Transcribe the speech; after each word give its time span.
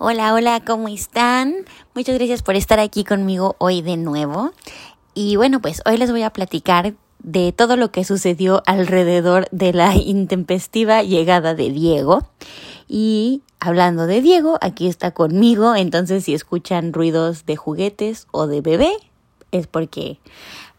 Hola, 0.00 0.32
hola, 0.32 0.62
¿cómo 0.64 0.86
están? 0.86 1.56
Muchas 1.92 2.14
gracias 2.14 2.42
por 2.42 2.54
estar 2.54 2.78
aquí 2.78 3.02
conmigo 3.02 3.56
hoy 3.58 3.82
de 3.82 3.96
nuevo. 3.96 4.52
Y 5.12 5.34
bueno, 5.34 5.60
pues 5.60 5.82
hoy 5.86 5.96
les 5.96 6.12
voy 6.12 6.22
a 6.22 6.30
platicar 6.30 6.94
de 7.18 7.50
todo 7.50 7.76
lo 7.76 7.90
que 7.90 8.04
sucedió 8.04 8.62
alrededor 8.66 9.48
de 9.50 9.72
la 9.72 9.96
intempestiva 9.96 11.02
llegada 11.02 11.56
de 11.56 11.70
Diego. 11.70 12.28
Y 12.86 13.42
hablando 13.58 14.06
de 14.06 14.20
Diego, 14.20 14.56
aquí 14.60 14.86
está 14.86 15.10
conmigo, 15.10 15.74
entonces 15.74 16.22
si 16.22 16.32
escuchan 16.32 16.92
ruidos 16.92 17.44
de 17.44 17.56
juguetes 17.56 18.28
o 18.30 18.46
de 18.46 18.60
bebé, 18.60 18.92
es 19.50 19.66
porque 19.66 20.20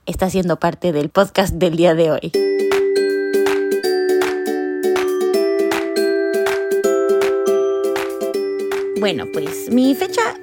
está 0.05 0.29
siendo 0.29 0.61
parte 0.61 0.93
del 0.93 1.09
podcast 1.09 1.55
del 1.55 1.75
día 1.75 1.93
de 1.93 2.11
hoy. 2.11 2.68
Bueno, 8.99 9.27
pues 9.31 9.69
mi 9.71 9.95
fecha 9.95 10.35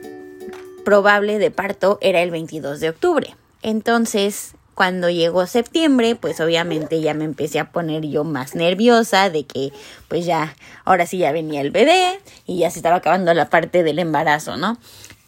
probable 0.82 1.38
de 1.38 1.50
parto 1.50 1.98
era 2.00 2.22
el 2.22 2.30
22 2.30 2.80
de 2.80 2.88
octubre. 2.88 3.36
Entonces, 3.60 4.54
cuando 4.74 5.10
llegó 5.10 5.46
septiembre, 5.46 6.16
pues 6.16 6.40
obviamente 6.40 7.02
ya 7.02 7.12
me 7.12 7.26
empecé 7.26 7.58
a 7.58 7.70
poner 7.70 8.06
yo 8.06 8.24
más 8.24 8.54
nerviosa 8.54 9.28
de 9.28 9.44
que 9.44 9.72
pues 10.08 10.24
ya, 10.24 10.56
ahora 10.86 11.04
sí 11.04 11.18
ya 11.18 11.32
venía 11.32 11.60
el 11.60 11.70
bebé 11.70 12.18
y 12.46 12.58
ya 12.60 12.70
se 12.70 12.78
estaba 12.78 12.96
acabando 12.96 13.34
la 13.34 13.50
parte 13.50 13.82
del 13.82 13.98
embarazo, 13.98 14.56
¿no? 14.56 14.78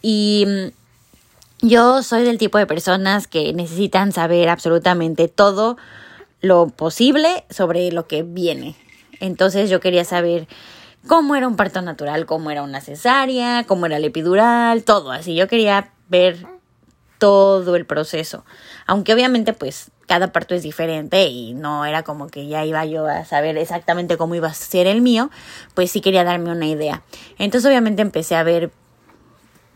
Y 0.01 0.47
mm, 0.47 1.67
yo 1.67 2.01
soy 2.01 2.23
del 2.23 2.39
tipo 2.39 2.57
de 2.57 2.65
personas 2.65 3.27
que 3.27 3.53
necesitan 3.53 4.11
saber 4.11 4.49
absolutamente 4.49 5.27
todo 5.27 5.77
lo 6.41 6.69
posible 6.69 7.43
sobre 7.51 7.91
lo 7.91 8.07
que 8.07 8.23
viene. 8.23 8.75
Entonces 9.19 9.69
yo 9.69 9.79
quería 9.79 10.03
saber 10.03 10.47
cómo 11.07 11.35
era 11.35 11.47
un 11.47 11.55
parto 11.55 11.81
natural, 11.81 12.25
cómo 12.25 12.51
era 12.51 12.63
una 12.63 12.81
cesárea, 12.81 13.63
cómo 13.65 13.85
era 13.85 13.97
el 13.97 14.05
epidural, 14.05 14.83
todo 14.83 15.11
así. 15.11 15.35
Yo 15.35 15.47
quería 15.47 15.91
ver 16.07 16.45
todo 17.17 17.75
el 17.75 17.85
proceso. 17.85 18.45
Aunque 18.87 19.13
obviamente 19.13 19.53
pues 19.53 19.91
cada 20.07 20.31
parto 20.31 20.55
es 20.55 20.63
diferente 20.63 21.27
y 21.27 21.53
no 21.53 21.85
era 21.85 22.01
como 22.03 22.27
que 22.29 22.47
ya 22.47 22.65
iba 22.65 22.83
yo 22.85 23.05
a 23.05 23.25
saber 23.25 23.57
exactamente 23.57 24.17
cómo 24.17 24.33
iba 24.33 24.47
a 24.47 24.53
ser 24.53 24.87
el 24.87 25.01
mío, 25.01 25.29
pues 25.75 25.91
sí 25.91 26.01
quería 26.01 26.23
darme 26.23 26.51
una 26.51 26.65
idea. 26.65 27.03
Entonces 27.37 27.69
obviamente 27.69 28.01
empecé 28.01 28.35
a 28.35 28.43
ver 28.43 28.71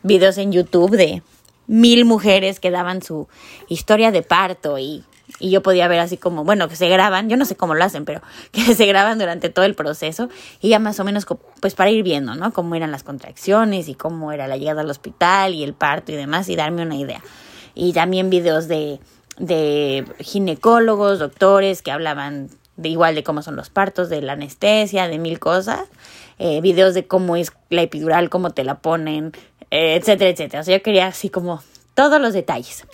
videos 0.02 0.38
en 0.38 0.52
YouTube 0.52 0.98
de 0.98 1.22
mil 1.68 2.06
mujeres 2.06 2.60
que 2.60 2.72
daban 2.72 3.02
su 3.02 3.28
historia 3.68 4.12
de 4.12 4.24
parto 4.24 4.80
y 4.80 5.04
y 5.40 5.50
yo 5.50 5.62
podía 5.62 5.88
ver 5.88 6.00
así 6.00 6.18
como, 6.18 6.44
bueno, 6.44 6.68
que 6.70 6.76
se 6.76 6.88
graban, 6.88 7.30
yo 7.30 7.38
no 7.38 7.46
sé 7.46 7.56
cómo 7.56 7.76
lo 7.76 7.84
hacen, 7.84 8.06
pero 8.06 8.22
que 8.52 8.76
se 8.76 8.86
graban 8.86 9.20
durante 9.20 9.50
todo 9.50 9.66
el 9.66 9.76
proceso 9.76 10.30
y 10.62 10.70
ya 10.70 10.80
más 10.80 11.00
o 11.00 11.04
menos 11.04 11.26
pues 11.60 11.76
para 11.76 11.90
ir 11.90 12.04
viendo, 12.04 12.36
¿no? 12.36 12.54
Cómo 12.54 12.76
eran 12.76 12.92
las 12.92 13.04
contracciones 13.04 13.90
y 13.90 13.96
cómo 13.96 14.32
era 14.32 14.48
la 14.48 14.58
llegada 14.58 14.82
al 14.82 14.90
hospital 14.90 15.54
y 15.54 15.64
el 15.64 15.74
parto 15.74 16.12
y 16.12 16.16
demás 16.16 16.50
y 16.50 16.56
darme 16.56 16.84
una 16.84 16.96
idea. 16.96 17.22
Y 17.76 17.94
también 17.94 18.30
videos 18.30 18.68
de, 18.68 19.00
de 19.38 20.06
ginecólogos, 20.20 21.20
doctores 21.20 21.82
que 21.82 21.92
hablaban 21.92 22.50
de 22.76 22.90
igual 22.90 23.16
de 23.16 23.24
cómo 23.24 23.42
son 23.42 23.56
los 23.56 23.70
partos, 23.70 24.10
de 24.10 24.22
la 24.22 24.34
anestesia, 24.34 25.08
de 25.08 25.20
mil 25.20 25.40
cosas, 25.40 25.82
eh, 26.40 26.62
videos 26.62 26.94
de 26.94 27.08
cómo 27.08 27.36
es 27.36 27.54
la 27.70 27.82
epidural, 27.82 28.30
cómo 28.30 28.52
te 28.52 28.64
la 28.64 28.80
ponen, 28.80 29.32
eh, 29.72 29.96
etcétera, 29.96 30.30
etcétera. 30.32 30.62
O 30.62 30.64
sea, 30.64 30.78
yo 30.78 30.84
quería 30.84 31.08
así 31.08 31.30
como 31.30 31.62
todos 31.94 32.20
los 32.20 32.34
detalles. 32.34 32.86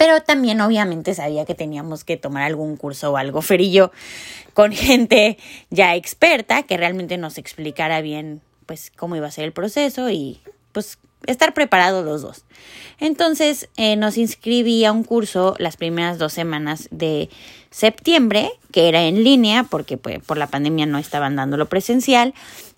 Pero 0.00 0.22
también 0.22 0.62
obviamente 0.62 1.14
sabía 1.14 1.44
que 1.44 1.54
teníamos 1.54 2.04
que 2.04 2.16
tomar 2.16 2.44
algún 2.44 2.78
curso 2.78 3.12
o 3.12 3.18
algo 3.18 3.42
ferillo 3.42 3.92
con 4.54 4.72
gente 4.72 5.36
ya 5.68 5.94
experta 5.94 6.62
que 6.62 6.78
realmente 6.78 7.18
nos 7.18 7.36
explicara 7.36 8.00
bien 8.00 8.40
pues 8.64 8.90
cómo 8.96 9.16
iba 9.16 9.26
a 9.26 9.30
ser 9.30 9.44
el 9.44 9.52
proceso 9.52 10.08
y 10.08 10.40
pues 10.72 10.96
estar 11.26 11.52
preparados 11.52 12.02
los 12.02 12.22
dos. 12.22 12.46
Entonces 12.98 13.68
eh, 13.76 13.96
nos 13.96 14.16
inscribí 14.16 14.86
a 14.86 14.92
un 14.92 15.04
curso 15.04 15.54
las 15.58 15.76
primeras 15.76 16.16
dos 16.16 16.32
semanas 16.32 16.88
de 16.90 17.28
septiembre, 17.68 18.52
que 18.72 18.88
era 18.88 19.02
en 19.02 19.22
línea, 19.22 19.64
porque 19.64 19.98
pues, 19.98 20.24
por 20.24 20.38
la 20.38 20.46
pandemia 20.46 20.86
no 20.86 20.96
estaban 20.96 21.36
dándolo 21.36 21.66
presencial, 21.66 22.32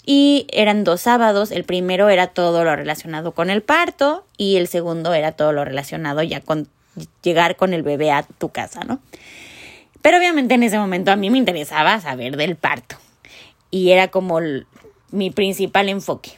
y 0.04 0.49
eran 0.50 0.83
dos 0.83 1.03
sábados. 1.03 1.53
El 1.53 1.62
primero 1.62 2.09
era 2.09 2.27
todo 2.27 2.65
lo 2.65 2.75
relacionado 2.75 3.31
con 3.31 3.49
el 3.49 3.62
parto 3.62 4.27
y 4.37 4.56
el 4.56 4.66
segundo 4.66 5.15
era 5.15 5.31
todo 5.31 5.53
lo 5.53 5.65
relacionado 5.65 6.25
ya 6.25 6.41
con 6.41 6.66
llegar 7.22 7.56
con 7.56 7.75
el 7.75 7.82
bebé 7.82 8.10
a 8.10 8.22
tu 8.22 8.50
casa, 8.50 8.84
¿no? 8.84 9.00
Pero 10.03 10.19
obviamente 10.19 10.54
en 10.54 10.64
ese 10.64 10.78
momento 10.78 11.12
a 11.12 11.16
mí 11.16 11.30
me 11.30 11.38
interesaba 11.38 12.00
saber 12.00 12.36
del 12.36 12.56
parto 12.56 12.97
y 13.70 13.91
era 13.91 14.08
como 14.08 14.41
mi 15.10 15.30
principal 15.30 15.88
enfoque. 15.88 16.32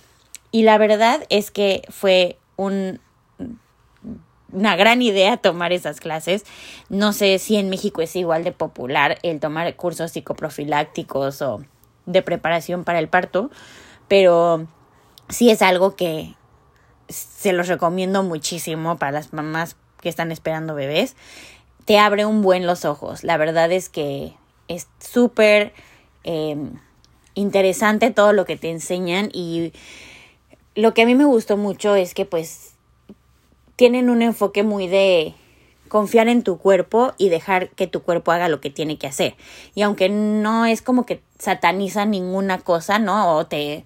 Y 0.51 0.63
la 0.63 0.79
verdad 0.79 1.25
es 1.31 1.51
que 1.51 1.83
fue 1.89 2.39
un, 2.57 3.01
una 4.53 4.77
gran 4.77 5.03
idea 5.03 5.37
tomar 5.37 5.73
esas 5.73 6.01
clases. 6.01 6.45
No 6.89 7.13
sé 7.13 7.39
si 7.39 7.57
en 7.57 7.71
México 7.71 8.03
es 8.03 8.15
igual 8.15 8.45
de 8.45 8.53
popular 8.53 9.19
el 9.23 9.41
tomar 9.41 9.75
cursos 9.77 10.13
psicoprofilácticos 10.13 11.43
o 11.43 11.65
de 12.07 12.23
preparación 12.23 12.85
para 12.85 12.99
el 12.99 13.09
parto, 13.09 13.51
pero 14.09 14.67
sí 15.29 15.51
es 15.51 15.63
algo 15.63 15.97
que 15.97 16.35
se 17.09 17.53
los 17.53 17.69
recomiendo 17.69 18.23
muchísimo 18.23 18.97
para 18.97 19.13
las 19.13 19.33
mamás 19.33 19.77
que 20.05 20.09
están 20.09 20.31
esperando 20.31 20.77
bebés, 20.77 21.17
te 21.85 21.99
abre 21.99 22.25
un 22.25 22.43
buen 22.43 22.65
los 22.65 22.85
ojos. 22.85 23.25
La 23.25 23.37
verdad 23.37 23.73
es 23.73 23.89
que 23.89 24.35
es 24.69 24.87
súper 25.01 25.73
em, 26.23 26.79
interesante 27.35 28.13
todo 28.13 28.33
lo 28.33 28.45
que 28.45 28.57
te 28.57 28.71
enseñan 28.71 29.31
y 29.33 29.73
lo 30.77 30.95
que 30.95 31.03
a 31.03 31.07
mí 31.07 31.17
me 31.17 31.25
gustó 31.25 31.57
mucho 31.57 31.97
es 31.97 32.15
que 32.15 32.25
pues 32.25 32.75
tienen 33.77 34.09
un 34.11 34.23
enfoque 34.23 34.63
muy 34.63 34.87
de 34.87 35.35
confiar 35.89 36.29
en 36.29 36.43
tu 36.43 36.59
cuerpo 36.59 37.13
y 37.19 37.29
dejar 37.29 37.71
que 37.71 37.87
tu 37.87 38.03
cuerpo 38.03 38.33
haga 38.33 38.49
lo 38.49 38.61
que 38.61 38.71
tiene 38.71 38.99
que 38.99 39.07
hacer. 39.07 39.37
Y 39.75 39.83
aunque 39.83 40.09
no 40.09 40.67
es 40.67 40.83
como 40.83 41.07
que 41.07 41.23
sataniza 41.39 42.05
ninguna 42.05 42.59
cosa, 42.59 42.99
¿no? 42.99 43.37
O 43.37 43.47
te 43.47 43.85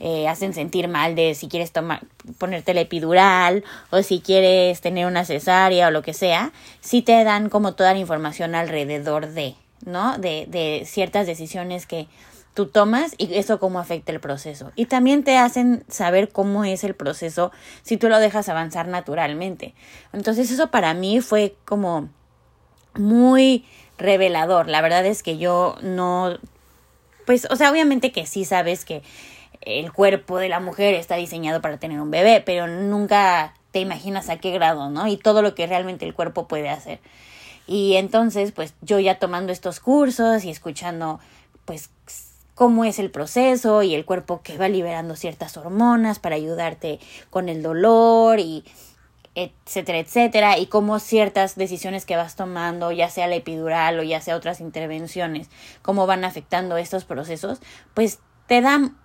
eh, 0.00 0.28
hacen 0.28 0.54
sentir 0.54 0.88
mal 0.88 1.14
de 1.14 1.34
si 1.34 1.48
quieres 1.48 1.72
tomar, 1.72 2.02
ponerte 2.38 2.74
la 2.74 2.80
epidural 2.80 3.64
o 3.90 4.02
si 4.02 4.20
quieres 4.20 4.80
tener 4.80 5.06
una 5.06 5.24
cesárea 5.24 5.88
o 5.88 5.90
lo 5.90 6.02
que 6.02 6.14
sea, 6.14 6.52
sí 6.80 7.02
te 7.02 7.24
dan 7.24 7.48
como 7.48 7.74
toda 7.74 7.92
la 7.92 7.98
información 7.98 8.54
alrededor 8.54 9.28
de, 9.28 9.54
¿no? 9.84 10.18
De, 10.18 10.46
de 10.48 10.84
ciertas 10.86 11.26
decisiones 11.26 11.86
que 11.86 12.08
tú 12.54 12.66
tomas 12.66 13.14
y 13.18 13.34
eso 13.34 13.60
cómo 13.60 13.78
afecta 13.78 14.10
el 14.10 14.18
proceso. 14.18 14.72
Y 14.74 14.86
también 14.86 15.22
te 15.22 15.36
hacen 15.36 15.84
saber 15.88 16.30
cómo 16.30 16.64
es 16.64 16.82
el 16.82 16.94
proceso 16.94 17.52
si 17.82 17.96
tú 17.96 18.08
lo 18.08 18.18
dejas 18.18 18.48
avanzar 18.48 18.88
naturalmente. 18.88 19.74
Entonces 20.12 20.50
eso 20.50 20.70
para 20.70 20.92
mí 20.92 21.20
fue 21.20 21.54
como 21.64 22.08
muy 22.94 23.64
revelador. 23.96 24.68
La 24.68 24.80
verdad 24.80 25.06
es 25.06 25.22
que 25.22 25.38
yo 25.38 25.76
no, 25.82 26.36
pues, 27.26 27.46
o 27.50 27.56
sea, 27.56 27.70
obviamente 27.70 28.12
que 28.12 28.26
sí 28.26 28.44
sabes 28.44 28.84
que 28.84 29.02
el 29.68 29.92
cuerpo 29.92 30.38
de 30.38 30.48
la 30.48 30.60
mujer 30.60 30.94
está 30.94 31.16
diseñado 31.16 31.60
para 31.60 31.78
tener 31.78 32.00
un 32.00 32.10
bebé, 32.10 32.42
pero 32.44 32.66
nunca 32.66 33.54
te 33.70 33.80
imaginas 33.80 34.30
a 34.30 34.38
qué 34.38 34.50
grado, 34.50 34.88
¿no? 34.88 35.06
Y 35.06 35.16
todo 35.16 35.42
lo 35.42 35.54
que 35.54 35.66
realmente 35.66 36.06
el 36.06 36.14
cuerpo 36.14 36.48
puede 36.48 36.70
hacer. 36.70 37.00
Y 37.66 37.96
entonces, 37.96 38.52
pues 38.52 38.74
yo 38.80 38.98
ya 38.98 39.18
tomando 39.18 39.52
estos 39.52 39.78
cursos 39.78 40.44
y 40.44 40.50
escuchando, 40.50 41.20
pues, 41.66 41.90
cómo 42.54 42.84
es 42.84 42.98
el 42.98 43.10
proceso 43.10 43.82
y 43.82 43.94
el 43.94 44.06
cuerpo 44.06 44.40
que 44.42 44.56
va 44.56 44.68
liberando 44.68 45.16
ciertas 45.16 45.56
hormonas 45.56 46.18
para 46.18 46.36
ayudarte 46.36 46.98
con 47.30 47.48
el 47.48 47.62
dolor 47.62 48.40
y 48.40 48.64
etcétera, 49.34 49.98
etcétera, 49.98 50.58
y 50.58 50.66
cómo 50.66 50.98
ciertas 50.98 51.54
decisiones 51.54 52.04
que 52.04 52.16
vas 52.16 52.34
tomando, 52.34 52.90
ya 52.90 53.08
sea 53.08 53.28
la 53.28 53.36
epidural 53.36 54.00
o 54.00 54.02
ya 54.02 54.20
sea 54.20 54.34
otras 54.34 54.60
intervenciones, 54.60 55.48
cómo 55.82 56.06
van 56.06 56.24
afectando 56.24 56.76
estos 56.76 57.04
procesos, 57.04 57.60
pues 57.94 58.18
te 58.48 58.60
dan 58.60 58.96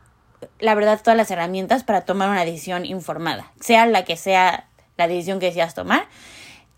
la 0.60 0.76
verdad, 0.76 1.00
todas 1.02 1.18
las 1.18 1.32
herramientas 1.32 1.84
para 1.84 2.02
tomar 2.02 2.30
una 2.30 2.46
decisión 2.46 2.86
informada. 2.86 3.52
Sea 3.60 3.86
la 3.86 4.06
que 4.06 4.18
sea 4.18 4.68
la 4.98 5.08
decisión 5.08 5.40
que 5.40 5.48
deseas 5.48 5.74
tomar, 5.74 6.06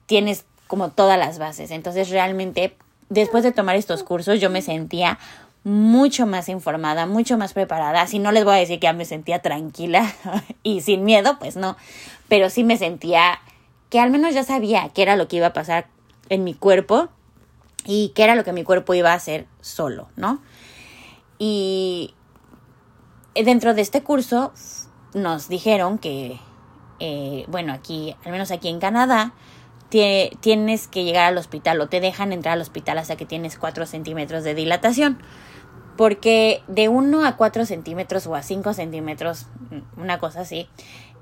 tienes 0.06 0.46
como 0.68 0.90
todas 0.90 1.18
las 1.18 1.38
bases. 1.38 1.72
Entonces, 1.72 2.10
realmente, 2.10 2.76
después 3.10 3.44
de 3.44 3.52
tomar 3.52 3.76
estos 3.76 4.04
cursos, 4.04 4.40
yo 4.40 4.50
me 4.50 4.62
sentía 4.62 5.20
mucho 5.64 6.28
más 6.28 6.48
informada, 6.48 7.08
mucho 7.08 7.38
más 7.38 7.54
preparada. 7.54 8.06
Si 8.08 8.20
no 8.20 8.32
les 8.32 8.46
voy 8.46 8.56
a 8.56 8.60
decir 8.60 8.80
que 8.80 8.86
ya 8.86 8.94
me 8.94 9.06
sentía 9.06 9.40
tranquila 9.40 10.14
y 10.64 10.82
sin 10.82 11.04
miedo, 11.04 11.38
pues 11.40 11.56
no. 11.56 11.76
Pero 12.28 12.50
sí 12.50 12.64
me 12.64 12.78
sentía 12.78 13.40
que 13.90 14.00
al 14.00 14.12
menos 14.12 14.34
ya 14.34 14.44
sabía 14.44 14.90
qué 14.94 15.02
era 15.02 15.16
lo 15.16 15.28
que 15.28 15.38
iba 15.38 15.48
a 15.48 15.54
pasar 15.54 15.88
en 16.30 16.44
mi 16.44 16.54
cuerpo 16.54 17.10
y 17.86 18.12
qué 18.16 18.24
era 18.24 18.36
lo 18.36 18.44
que 18.44 18.54
mi 18.54 18.64
cuerpo 18.64 18.94
iba 18.94 19.12
a 19.12 19.16
hacer 19.16 19.46
solo, 19.62 20.08
¿no? 20.16 20.40
Y 21.40 22.14
dentro 23.44 23.74
de 23.74 23.82
este 23.82 24.04
curso 24.04 24.54
nos 25.14 25.48
dijeron 25.48 25.98
que, 25.98 26.40
eh, 27.00 27.46
bueno, 27.48 27.74
aquí, 27.74 28.16
al 28.24 28.32
menos 28.32 28.52
aquí 28.52 28.70
en 28.70 28.80
Canadá, 28.80 29.34
tienes 29.90 30.88
que 30.88 31.04
llegar 31.04 31.26
al 31.26 31.38
hospital 31.38 31.80
o 31.80 31.88
te 31.88 32.02
dejan 32.02 32.34
entrar 32.34 32.54
al 32.54 32.62
hospital 32.62 32.98
hasta 32.98 33.16
que 33.16 33.26
tienes 33.26 33.58
4 33.58 33.86
centímetros 33.86 34.44
de 34.44 34.56
dilatación. 34.56 35.20
porque 35.96 36.62
de 36.68 36.90
1 36.90 37.26
a 37.26 37.38
4 37.38 37.66
centímetros 37.66 38.28
o 38.28 38.36
a 38.36 38.44
5 38.44 38.74
centímetros, 38.74 39.46
una 39.96 40.20
cosa 40.20 40.42
así, 40.42 40.68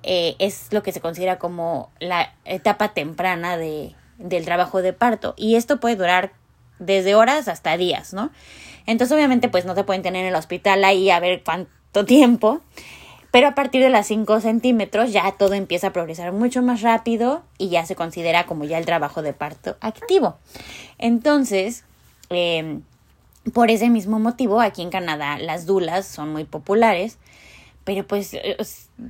eh, 0.01 0.36
es 0.39 0.69
lo 0.71 0.81
que 0.81 0.92
se 0.92 1.00
considera 1.00 1.38
como 1.38 1.92
la 2.00 2.33
etapa 2.44 2.95
temprana 2.95 3.56
de, 3.56 3.95
del 4.18 4.45
trabajo 4.45 4.81
de 4.81 4.92
parto. 4.92 5.36
Y 5.38 5.57
esto 5.57 5.80
puede 5.80 5.95
durar 5.95 6.33
desde 6.80 7.13
horas 7.13 7.48
hasta 7.48 7.77
días, 7.77 8.13
¿no? 8.13 8.31
Entonces 8.88 9.16
obviamente 9.16 9.48
pues 9.48 9.66
no 9.66 9.75
te 9.75 9.83
pueden 9.83 10.01
tener 10.01 10.24
en 10.24 10.30
el 10.30 10.36
hospital 10.36 10.83
ahí 10.83 11.12
a 11.12 11.19
ver 11.19 11.44
cuánto 11.44 11.69
tiempo. 12.06 12.62
Pero 13.31 13.48
a 13.48 13.56
partir 13.56 13.81
de 13.81 13.90
las 13.90 14.06
5 14.07 14.42
centímetros 14.42 15.12
ya 15.12 15.31
todo 15.31 15.56
empieza 15.56 15.88
a 15.88 15.94
progresar 15.94 16.31
mucho 16.34 16.62
más 16.62 16.81
rápido 16.81 17.42
y 17.57 17.69
ya 17.69 17.84
se 17.84 17.95
considera 17.95 18.45
como 18.45 18.63
ya 18.63 18.78
el 18.78 18.86
trabajo 18.86 19.24
de 19.24 19.34
parto 19.34 19.75
activo. 19.81 20.38
Entonces, 21.00 21.84
em, 22.30 22.84
por 23.54 23.72
ese 23.72 23.90
mismo 23.90 24.19
motivo, 24.19 24.62
aquí 24.62 24.84
en 24.84 24.92
Canadá 24.92 25.40
las 25.40 25.66
dulas 25.66 26.07
son 26.07 26.31
muy 26.31 26.44
populares. 26.44 27.18
Pero 27.86 28.06
pues, 28.06 28.36
eh, 28.36 28.56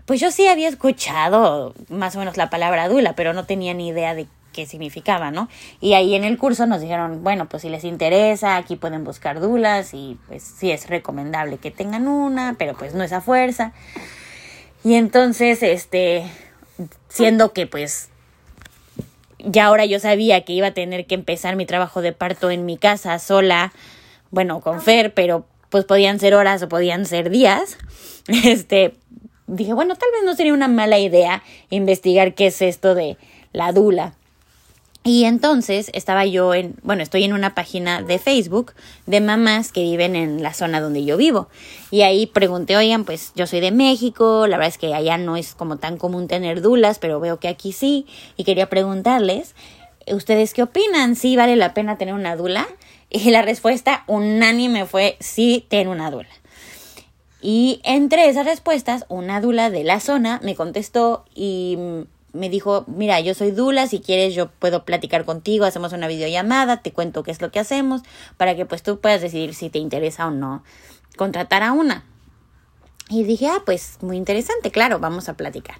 pues 0.05 0.19
yo 0.21 0.31
sí 0.31 0.47
había 0.47 0.69
escuchado 0.69 1.73
más 1.89 2.15
o 2.15 2.19
menos 2.19 2.37
la 2.37 2.49
palabra 2.49 2.87
dula, 2.87 3.15
pero 3.15 3.33
no 3.33 3.45
tenía 3.45 3.73
ni 3.73 3.89
idea 3.89 4.15
de 4.15 4.27
qué 4.53 4.65
significaba, 4.65 5.31
¿no? 5.31 5.49
Y 5.81 5.93
ahí 5.95 6.15
en 6.15 6.23
el 6.23 6.37
curso 6.37 6.65
nos 6.65 6.79
dijeron, 6.79 7.23
bueno, 7.23 7.49
pues 7.49 7.63
si 7.63 7.69
les 7.69 7.83
interesa, 7.83 8.55
aquí 8.55 8.77
pueden 8.77 9.03
buscar 9.03 9.41
dulas 9.41 9.93
y 9.93 10.17
pues 10.27 10.43
sí 10.43 10.71
es 10.71 10.87
recomendable 10.87 11.57
que 11.57 11.71
tengan 11.71 12.07
una, 12.07 12.55
pero 12.57 12.73
pues 12.75 12.93
no 12.93 13.03
es 13.03 13.11
a 13.11 13.19
fuerza. 13.19 13.73
Y 14.83 14.95
entonces, 14.95 15.63
este, 15.63 16.23
siendo 17.09 17.53
que 17.53 17.67
pues 17.67 18.09
ya 19.39 19.65
ahora 19.65 19.85
yo 19.85 19.99
sabía 19.99 20.41
que 20.45 20.53
iba 20.53 20.67
a 20.67 20.73
tener 20.73 21.05
que 21.05 21.15
empezar 21.15 21.55
mi 21.55 21.65
trabajo 21.65 22.01
de 22.01 22.13
parto 22.13 22.51
en 22.51 22.65
mi 22.65 22.77
casa 22.77 23.19
sola, 23.19 23.73
bueno, 24.31 24.61
con 24.61 24.81
Fer, 24.81 25.13
pero 25.13 25.45
pues 25.69 25.85
podían 25.85 26.19
ser 26.19 26.33
horas 26.35 26.61
o 26.63 26.69
podían 26.69 27.05
ser 27.05 27.29
días. 27.29 27.77
Este, 28.45 28.93
dije, 29.47 29.73
bueno, 29.73 29.95
tal 29.95 30.09
vez 30.13 30.21
no 30.23 30.33
sería 30.33 30.53
una 30.53 30.69
mala 30.69 30.97
idea 30.97 31.43
investigar 31.69 32.35
qué 32.35 32.47
es 32.47 32.61
esto 32.61 32.95
de 32.95 33.17
la 33.51 33.73
dula. 33.73 34.13
Y 35.05 35.25
entonces 35.25 35.91
estaba 35.93 36.25
yo 36.25 36.53
en, 36.53 36.75
bueno, 36.81 37.03
estoy 37.03 37.25
en 37.25 37.33
una 37.33 37.53
página 37.53 38.01
de 38.01 38.19
Facebook 38.19 38.71
de 39.05 39.19
mamás 39.19 39.73
que 39.73 39.81
viven 39.81 40.15
en 40.15 40.41
la 40.41 40.53
zona 40.53 40.79
donde 40.79 41.03
yo 41.03 41.17
vivo. 41.17 41.49
Y 41.91 42.03
ahí 42.03 42.25
pregunté, 42.25 42.77
oigan, 42.77 43.03
pues 43.03 43.33
yo 43.35 43.45
soy 43.45 43.59
de 43.59 43.71
México, 43.71 44.47
la 44.47 44.57
verdad 44.57 44.69
es 44.69 44.77
que 44.77 44.93
allá 44.93 45.17
no 45.17 45.35
es 45.35 45.55
como 45.55 45.75
tan 45.75 45.97
común 45.97 46.29
tener 46.29 46.61
dulas, 46.61 46.99
pero 46.99 47.19
veo 47.19 47.37
que 47.37 47.49
aquí 47.49 47.73
sí. 47.73 48.07
Y 48.37 48.45
quería 48.45 48.69
preguntarles, 48.69 49.55
¿ustedes 50.07 50.53
qué 50.53 50.63
opinan? 50.63 51.17
¿Sí 51.17 51.35
vale 51.35 51.57
la 51.57 51.73
pena 51.73 51.97
tener 51.97 52.13
una 52.13 52.37
dula? 52.37 52.65
Y 53.09 53.29
la 53.29 53.41
respuesta 53.41 54.05
unánime 54.07 54.85
fue, 54.85 55.17
sí, 55.19 55.65
ten 55.67 55.89
una 55.89 56.11
dula. 56.11 56.29
Y 57.41 57.81
entre 57.83 58.29
esas 58.29 58.45
respuestas, 58.45 59.05
una 59.09 59.41
dula 59.41 59.69
de 59.69 59.83
la 59.83 59.99
zona 59.99 60.39
me 60.43 60.55
contestó 60.55 61.25
y 61.35 61.77
me 62.33 62.49
dijo, 62.49 62.83
mira, 62.87 63.19
yo 63.19 63.33
soy 63.35 63.51
Dula, 63.51 63.87
si 63.87 63.99
quieres 63.99 64.33
yo 64.33 64.49
puedo 64.49 64.83
platicar 64.83 65.23
contigo, 65.23 65.65
hacemos 65.65 65.93
una 65.93 66.07
videollamada, 66.07 66.81
te 66.81 66.91
cuento 66.91 67.23
qué 67.23 67.31
es 67.31 67.41
lo 67.41 67.51
que 67.51 67.59
hacemos, 67.59 68.01
para 68.37 68.55
que 68.55 68.65
pues 68.65 68.83
tú 68.83 68.99
puedas 68.99 69.21
decidir 69.21 69.53
si 69.53 69.69
te 69.69 69.79
interesa 69.79 70.27
o 70.27 70.31
no 70.31 70.63
contratar 71.15 71.63
a 71.63 71.71
una. 71.71 72.03
Y 73.09 73.23
dije, 73.23 73.47
ah, 73.47 73.61
pues 73.65 73.97
muy 74.01 74.17
interesante, 74.17 74.71
claro, 74.71 74.99
vamos 74.99 75.29
a 75.29 75.35
platicar. 75.35 75.77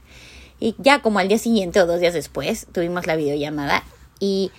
Y 0.59 0.75
ya 0.77 1.01
como 1.01 1.19
al 1.19 1.27
día 1.27 1.39
siguiente 1.39 1.81
o 1.81 1.87
dos 1.87 1.99
días 1.99 2.13
después 2.13 2.67
tuvimos 2.71 3.07
la 3.07 3.15
videollamada 3.15 3.83
y 4.19 4.51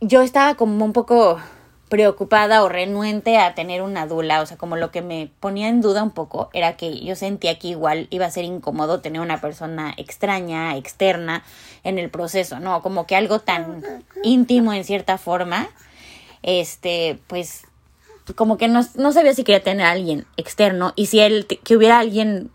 yo 0.00 0.22
estaba 0.22 0.54
como 0.54 0.84
un 0.84 0.92
poco 0.92 1.40
preocupada 1.88 2.64
o 2.64 2.68
renuente 2.68 3.38
a 3.38 3.54
tener 3.54 3.82
una 3.82 4.06
dula, 4.06 4.40
o 4.40 4.46
sea, 4.46 4.56
como 4.56 4.76
lo 4.76 4.90
que 4.90 5.02
me 5.02 5.30
ponía 5.38 5.68
en 5.68 5.80
duda 5.80 6.02
un 6.02 6.10
poco 6.10 6.50
era 6.52 6.76
que 6.76 7.00
yo 7.00 7.14
sentía 7.14 7.58
que 7.58 7.68
igual 7.68 8.08
iba 8.10 8.26
a 8.26 8.30
ser 8.30 8.44
incómodo 8.44 9.00
tener 9.00 9.20
una 9.20 9.40
persona 9.40 9.94
extraña, 9.96 10.76
externa 10.76 11.44
en 11.84 11.98
el 11.98 12.10
proceso, 12.10 12.58
¿no? 12.58 12.82
Como 12.82 13.06
que 13.06 13.14
algo 13.14 13.38
tan 13.38 13.84
íntimo 14.24 14.72
en 14.72 14.84
cierta 14.84 15.16
forma, 15.16 15.68
este, 16.42 17.20
pues 17.28 17.66
como 18.34 18.58
que 18.58 18.66
no, 18.66 18.80
no 18.96 19.12
sabía 19.12 19.34
si 19.34 19.44
quería 19.44 19.62
tener 19.62 19.86
a 19.86 19.92
alguien 19.92 20.26
externo 20.36 20.92
y 20.96 21.06
si 21.06 21.20
él, 21.20 21.46
que 21.46 21.76
hubiera 21.76 22.00
alguien 22.00 22.50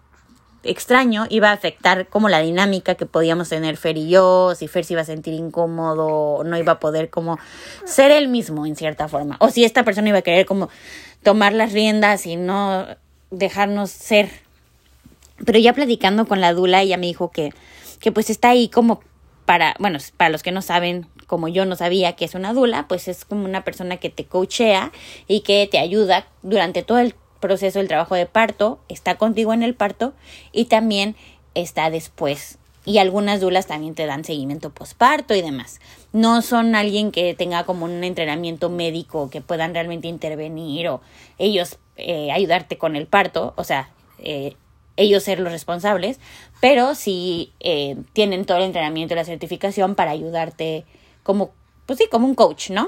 extraño 0.64 1.26
iba 1.30 1.50
a 1.50 1.54
afectar 1.54 2.08
como 2.08 2.30
la 2.30 2.40
dinámica 2.40 2.96
que 2.96 3.06
podíamos 3.06 3.50
tener 3.50 3.78
Fer 3.78 3.98
y 3.98 4.10
yo, 4.10 4.54
si 4.56 4.68
Fer 4.68 4.86
se 4.86 4.94
iba 4.94 5.02
a 5.02 5.06
sentir 5.06 5.34
incómodo, 5.34 6.44
no 6.44 6.58
iba 6.58 6.74
a 6.74 6.80
poder 6.80 7.10
como 7.10 7.40
ser 7.86 8.12
él 8.12 8.28
mismo 8.28 8.66
en 8.66 8.76
cierta 8.76 9.08
forma, 9.08 9.38
o 9.40 9.50
si 9.50 9.64
esta 9.64 9.84
persona 9.84 10.10
iba 10.10 10.20
a 10.20 10.24
querer 10.24 10.46
como 10.46 10.70
tomar 11.24 11.54
las 11.54 11.74
riendas 11.74 12.26
y 12.26 12.36
no 12.36 12.86
dejarnos 13.30 13.90
ser. 13.92 14.30
Pero 15.46 15.58
ya 15.58 15.74
platicando 15.74 16.28
con 16.28 16.42
la 16.42 16.54
Dula, 16.54 16.82
ella 16.82 16.98
me 16.98 17.08
dijo 17.08 17.32
que, 17.32 17.54
que 18.00 18.12
pues 18.12 18.30
está 18.30 18.50
ahí 18.50 18.70
como 18.70 19.02
para, 19.46 19.76
bueno, 19.80 19.98
para 20.18 20.30
los 20.30 20.44
que 20.44 20.52
no 20.52 20.62
saben, 20.62 21.08
como 21.26 21.48
yo 21.48 21.66
no 21.66 21.76
sabía 21.76 22.14
que 22.14 22.26
es 22.26 22.36
una 22.36 22.54
Dula, 22.54 22.88
pues 22.88 23.08
es 23.08 23.26
como 23.26 23.46
una 23.46 23.64
persona 23.64 23.98
que 23.98 24.10
te 24.10 24.26
coachea 24.26 24.92
y 25.28 25.42
que 25.42 25.68
te 25.70 25.80
ayuda 25.80 26.28
durante 26.44 26.84
todo 26.84 27.00
el 27.00 27.16
proceso 27.42 27.80
del 27.80 27.90
trabajo 27.90 28.16
de 28.16 28.26
parto, 28.26 28.80
está 28.88 29.18
contigo 29.18 29.52
en 29.52 29.64
el 29.64 29.76
parto 29.76 30.14
y 30.54 30.66
también 30.66 31.18
está 31.54 31.90
después. 31.90 32.58
Y 32.86 32.98
algunas 32.98 33.42
dulas 33.42 33.68
también 33.68 33.94
te 33.94 34.06
dan 34.06 34.24
seguimiento 34.24 34.72
posparto 34.72 35.36
y 35.36 35.42
demás. 35.42 35.82
No 36.14 36.42
son 36.42 36.74
alguien 36.74 37.12
que 37.12 37.36
tenga 37.36 37.66
como 37.66 37.86
un 37.86 38.04
entrenamiento 38.04 38.70
médico 38.70 39.30
que 39.30 39.42
puedan 39.42 39.74
realmente 39.74 40.08
intervenir 40.08 40.88
o 40.88 41.02
ellos 41.38 41.78
eh, 41.98 42.32
ayudarte 42.32 42.78
con 42.78 42.96
el 42.96 43.06
parto, 43.06 43.54
o 43.58 43.64
sea, 43.64 43.90
eh, 44.20 44.56
ellos 44.98 45.24
ser 45.24 45.40
los 45.40 45.52
responsables, 45.52 46.20
pero 46.60 46.96
sí 46.96 47.54
eh, 47.60 47.98
tienen 48.14 48.46
todo 48.46 48.58
el 48.58 48.64
entrenamiento 48.64 49.14
y 49.14 49.18
la 49.18 49.26
certificación 49.26 49.96
para 49.96 50.12
ayudarte 50.12 50.86
como, 51.24 51.52
pues 51.86 52.00
sí, 52.00 52.06
como 52.10 52.28
un 52.28 52.36
coach, 52.36 52.72
¿no? 52.72 52.88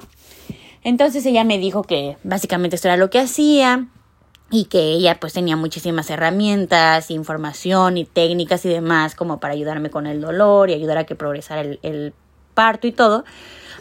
Entonces 0.84 1.26
ella 1.26 1.44
me 1.44 1.58
dijo 1.58 1.84
que 1.84 2.18
básicamente 2.24 2.76
esto 2.76 2.88
era 2.88 2.98
lo 2.98 3.10
que 3.10 3.20
hacía, 3.20 3.88
y 4.54 4.66
que 4.66 4.92
ella 4.92 5.18
pues 5.20 5.34
tenía 5.34 5.58
muchísimas 5.58 6.12
herramientas, 6.12 7.10
información 7.10 7.98
y 7.98 8.06
técnicas 8.06 8.64
y 8.66 8.70
demás 8.70 9.16
como 9.16 9.40
para 9.40 9.56
ayudarme 9.56 9.90
con 9.90 10.06
el 10.06 10.22
dolor 10.22 10.70
y 10.70 10.76
ayudar 10.76 11.00
a 11.00 11.06
que 11.06 11.16
progresara 11.16 11.62
el, 11.62 12.14
parto 12.54 12.86
y 12.86 12.92
todo, 12.92 13.26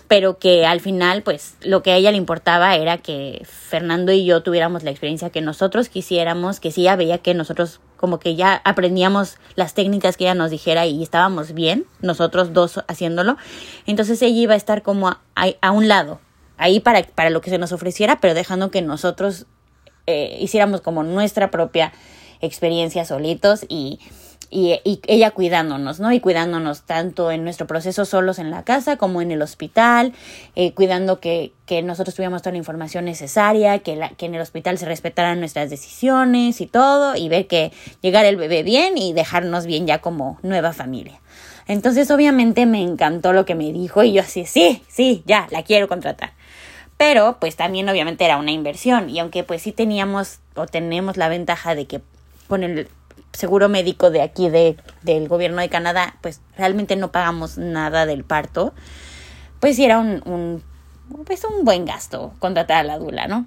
pero 0.08 0.38
que 0.38 0.64
al 0.64 0.80
final 0.80 1.22
pues 1.22 1.56
lo 1.60 1.82
que 1.82 1.92
a 1.92 1.96
ella 1.96 2.10
le 2.10 2.16
importaba 2.16 2.74
era 2.74 2.96
que 2.96 3.42
Fernando 3.44 4.12
y 4.12 4.24
yo 4.24 4.42
tuviéramos 4.42 4.82
la 4.82 4.90
experiencia 4.90 5.28
que 5.28 5.42
nosotros 5.42 5.90
quisiéramos, 5.90 6.58
que 6.58 6.72
si 6.72 6.80
ella 6.80 6.96
veía 6.96 7.18
que 7.18 7.34
nosotros 7.34 7.80
como 7.98 8.18
que 8.18 8.34
ya 8.34 8.62
aprendíamos 8.64 9.36
las 9.56 9.74
técnicas 9.74 10.16
que 10.16 10.24
ella 10.24 10.34
nos 10.34 10.50
dijera 10.50 10.86
y 10.86 11.02
estábamos 11.02 11.52
bien, 11.52 11.84
nosotros 12.00 12.54
dos 12.54 12.82
haciéndolo, 12.88 13.36
entonces 13.84 14.22
ella 14.22 14.40
iba 14.40 14.54
a 14.54 14.56
estar 14.56 14.80
como 14.80 15.08
a, 15.08 15.18
a 15.60 15.70
un 15.70 15.86
lado, 15.86 16.18
ahí 16.56 16.80
para, 16.80 17.02
para 17.02 17.28
lo 17.28 17.42
que 17.42 17.50
se 17.50 17.58
nos 17.58 17.72
ofreciera, 17.72 18.20
pero 18.22 18.32
dejando 18.32 18.70
que 18.70 18.80
nosotros 18.80 19.44
eh, 20.06 20.36
hiciéramos 20.40 20.80
como 20.80 21.02
nuestra 21.02 21.50
propia 21.50 21.92
experiencia 22.40 23.04
solitos 23.04 23.64
y, 23.68 24.00
y, 24.50 25.00
ella 25.06 25.30
cuidándonos, 25.30 25.98
¿no? 25.98 26.12
Y 26.12 26.20
cuidándonos 26.20 26.82
tanto 26.82 27.30
en 27.30 27.42
nuestro 27.42 27.66
proceso 27.66 28.04
solos 28.04 28.38
en 28.38 28.50
la 28.50 28.64
casa 28.64 28.96
como 28.96 29.22
en 29.22 29.30
el 29.30 29.40
hospital, 29.40 30.12
eh, 30.56 30.72
cuidando 30.74 31.20
que, 31.20 31.52
que, 31.64 31.82
nosotros 31.82 32.14
tuviéramos 32.14 32.42
toda 32.42 32.52
la 32.52 32.58
información 32.58 33.06
necesaria, 33.06 33.78
que, 33.78 34.10
que 34.18 34.26
en 34.26 34.34
el 34.34 34.42
hospital 34.42 34.76
se 34.76 34.86
respetaran 34.86 35.40
nuestras 35.40 35.70
decisiones 35.70 36.60
y 36.60 36.66
todo, 36.66 37.16
y 37.16 37.28
ver 37.28 37.46
que 37.46 37.72
llegara 38.02 38.28
el 38.28 38.36
bebé 38.36 38.62
bien 38.62 38.98
y 38.98 39.14
dejarnos 39.14 39.64
bien 39.64 39.86
ya 39.86 40.00
como 40.00 40.38
nueva 40.42 40.72
familia. 40.72 41.20
Entonces 41.66 42.10
obviamente 42.10 42.66
me 42.66 42.82
encantó 42.82 43.32
lo 43.32 43.46
que 43.46 43.54
me 43.54 43.72
dijo 43.72 44.02
y 44.02 44.12
yo 44.12 44.22
así, 44.22 44.44
sí, 44.44 44.82
sí, 44.88 45.22
ya, 45.26 45.46
la 45.50 45.62
quiero 45.62 45.88
contratar 45.88 46.32
pero 47.02 47.38
pues 47.40 47.56
también 47.56 47.88
obviamente 47.88 48.24
era 48.24 48.36
una 48.36 48.52
inversión 48.52 49.10
y 49.10 49.18
aunque 49.18 49.42
pues 49.42 49.60
sí 49.60 49.72
teníamos 49.72 50.38
o 50.54 50.66
tenemos 50.66 51.16
la 51.16 51.28
ventaja 51.28 51.74
de 51.74 51.86
que 51.86 52.00
con 52.46 52.62
el 52.62 52.86
seguro 53.32 53.68
médico 53.68 54.12
de 54.12 54.22
aquí 54.22 54.48
de, 54.48 54.76
del 55.02 55.26
gobierno 55.26 55.60
de 55.60 55.68
Canadá 55.68 56.14
pues 56.20 56.40
realmente 56.56 56.94
no 56.94 57.10
pagamos 57.10 57.58
nada 57.58 58.06
del 58.06 58.22
parto 58.22 58.72
pues 59.58 59.74
sí 59.74 59.84
era 59.84 59.98
un, 59.98 60.62
pues 61.26 61.42
un 61.42 61.64
buen 61.64 61.86
gasto 61.86 62.34
contratar 62.38 62.76
a 62.76 62.84
la 62.84 62.98
dula, 62.98 63.26
¿no? 63.26 63.46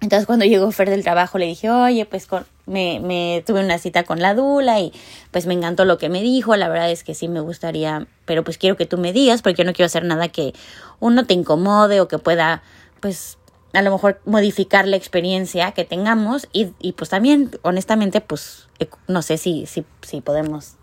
Entonces 0.00 0.26
cuando 0.26 0.44
llegó 0.44 0.68
Fer 0.72 0.90
del 0.90 1.04
trabajo 1.04 1.38
le 1.38 1.46
dije, 1.46 1.70
oye, 1.70 2.04
pues 2.04 2.26
me, 2.66 3.00
me 3.00 3.42
tuve 3.46 3.64
una 3.64 3.78
cita 3.78 4.04
con 4.04 4.20
la 4.20 4.34
Dula 4.34 4.80
y 4.80 4.92
pues 5.30 5.46
me 5.46 5.54
encantó 5.54 5.84
lo 5.84 5.98
que 5.98 6.08
me 6.08 6.22
dijo, 6.22 6.56
la 6.56 6.68
verdad 6.68 6.90
es 6.90 7.04
que 7.04 7.14
sí 7.14 7.28
me 7.28 7.40
gustaría, 7.40 8.06
pero 8.24 8.44
pues 8.44 8.58
quiero 8.58 8.76
que 8.76 8.86
tú 8.86 8.98
me 8.98 9.12
digas 9.12 9.42
porque 9.42 9.58
yo 9.58 9.64
no 9.64 9.72
quiero 9.72 9.86
hacer 9.86 10.04
nada 10.04 10.28
que 10.28 10.52
uno 11.00 11.26
te 11.26 11.34
incomode 11.34 12.00
o 12.00 12.08
que 12.08 12.18
pueda 12.18 12.62
pues 13.00 13.38
a 13.72 13.82
lo 13.82 13.90
mejor 13.90 14.20
modificar 14.24 14.86
la 14.86 14.96
experiencia 14.96 15.72
que 15.72 15.84
tengamos. 15.84 16.46
Y, 16.52 16.72
y 16.78 16.92
pues 16.92 17.10
también 17.10 17.50
honestamente 17.62 18.20
pues 18.20 18.68
no 19.08 19.22
sé 19.22 19.38
si, 19.38 19.66
si, 19.66 19.84
si 20.02 20.20
podemos 20.20 20.76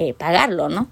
eh, 0.00 0.14
pagarlo, 0.14 0.68
¿no? 0.68 0.86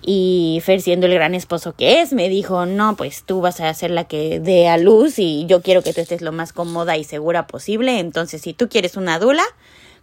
Y 0.00 0.62
Fer, 0.64 0.80
siendo 0.80 1.06
el 1.06 1.14
gran 1.14 1.34
esposo 1.34 1.74
que 1.74 2.00
es, 2.00 2.12
me 2.12 2.28
dijo, 2.28 2.66
no, 2.66 2.94
pues 2.94 3.24
tú 3.24 3.40
vas 3.40 3.60
a 3.60 3.74
ser 3.74 3.90
la 3.90 4.04
que 4.04 4.38
dé 4.38 4.68
a 4.68 4.78
luz 4.78 5.18
y 5.18 5.44
yo 5.46 5.60
quiero 5.60 5.82
que 5.82 5.92
tú 5.92 6.00
estés 6.00 6.22
lo 6.22 6.30
más 6.30 6.52
cómoda 6.52 6.96
y 6.96 7.02
segura 7.02 7.48
posible. 7.48 7.98
Entonces, 7.98 8.40
si 8.40 8.54
tú 8.54 8.68
quieres 8.68 8.96
una 8.96 9.18
dula, 9.18 9.42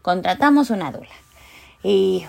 contratamos 0.02 0.70
una 0.70 0.92
dula. 0.92 1.14
Y 1.82 2.26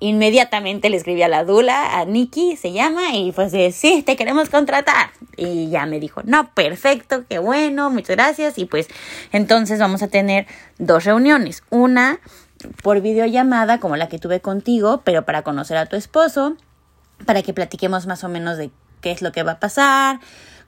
inmediatamente 0.00 0.90
le 0.90 0.98
escribí 0.98 1.22
a 1.22 1.28
la 1.28 1.44
Dula, 1.44 1.98
a 1.98 2.04
Nikki 2.04 2.56
se 2.56 2.72
llama, 2.72 3.14
y 3.14 3.32
pues 3.32 3.52
sí, 3.74 4.02
te 4.02 4.16
queremos 4.16 4.50
contratar. 4.50 5.10
Y 5.36 5.70
ya 5.70 5.86
me 5.86 5.98
dijo, 5.98 6.20
no, 6.24 6.52
perfecto, 6.52 7.24
qué 7.26 7.38
bueno, 7.38 7.88
muchas 7.88 8.16
gracias. 8.16 8.58
Y 8.58 8.66
pues 8.66 8.88
entonces 9.32 9.80
vamos 9.80 10.02
a 10.02 10.08
tener 10.08 10.46
dos 10.76 11.04
reuniones. 11.04 11.62
Una 11.70 12.20
por 12.82 13.00
videollamada, 13.00 13.80
como 13.80 13.96
la 13.96 14.08
que 14.08 14.18
tuve 14.18 14.40
contigo, 14.40 15.02
pero 15.04 15.24
para 15.24 15.42
conocer 15.42 15.76
a 15.76 15.86
tu 15.86 15.96
esposo, 15.96 16.56
para 17.24 17.42
que 17.42 17.52
platiquemos 17.52 18.06
más 18.06 18.24
o 18.24 18.28
menos 18.28 18.56
de 18.56 18.70
qué 19.00 19.10
es 19.10 19.22
lo 19.22 19.32
que 19.32 19.42
va 19.42 19.52
a 19.52 19.60
pasar, 19.60 20.20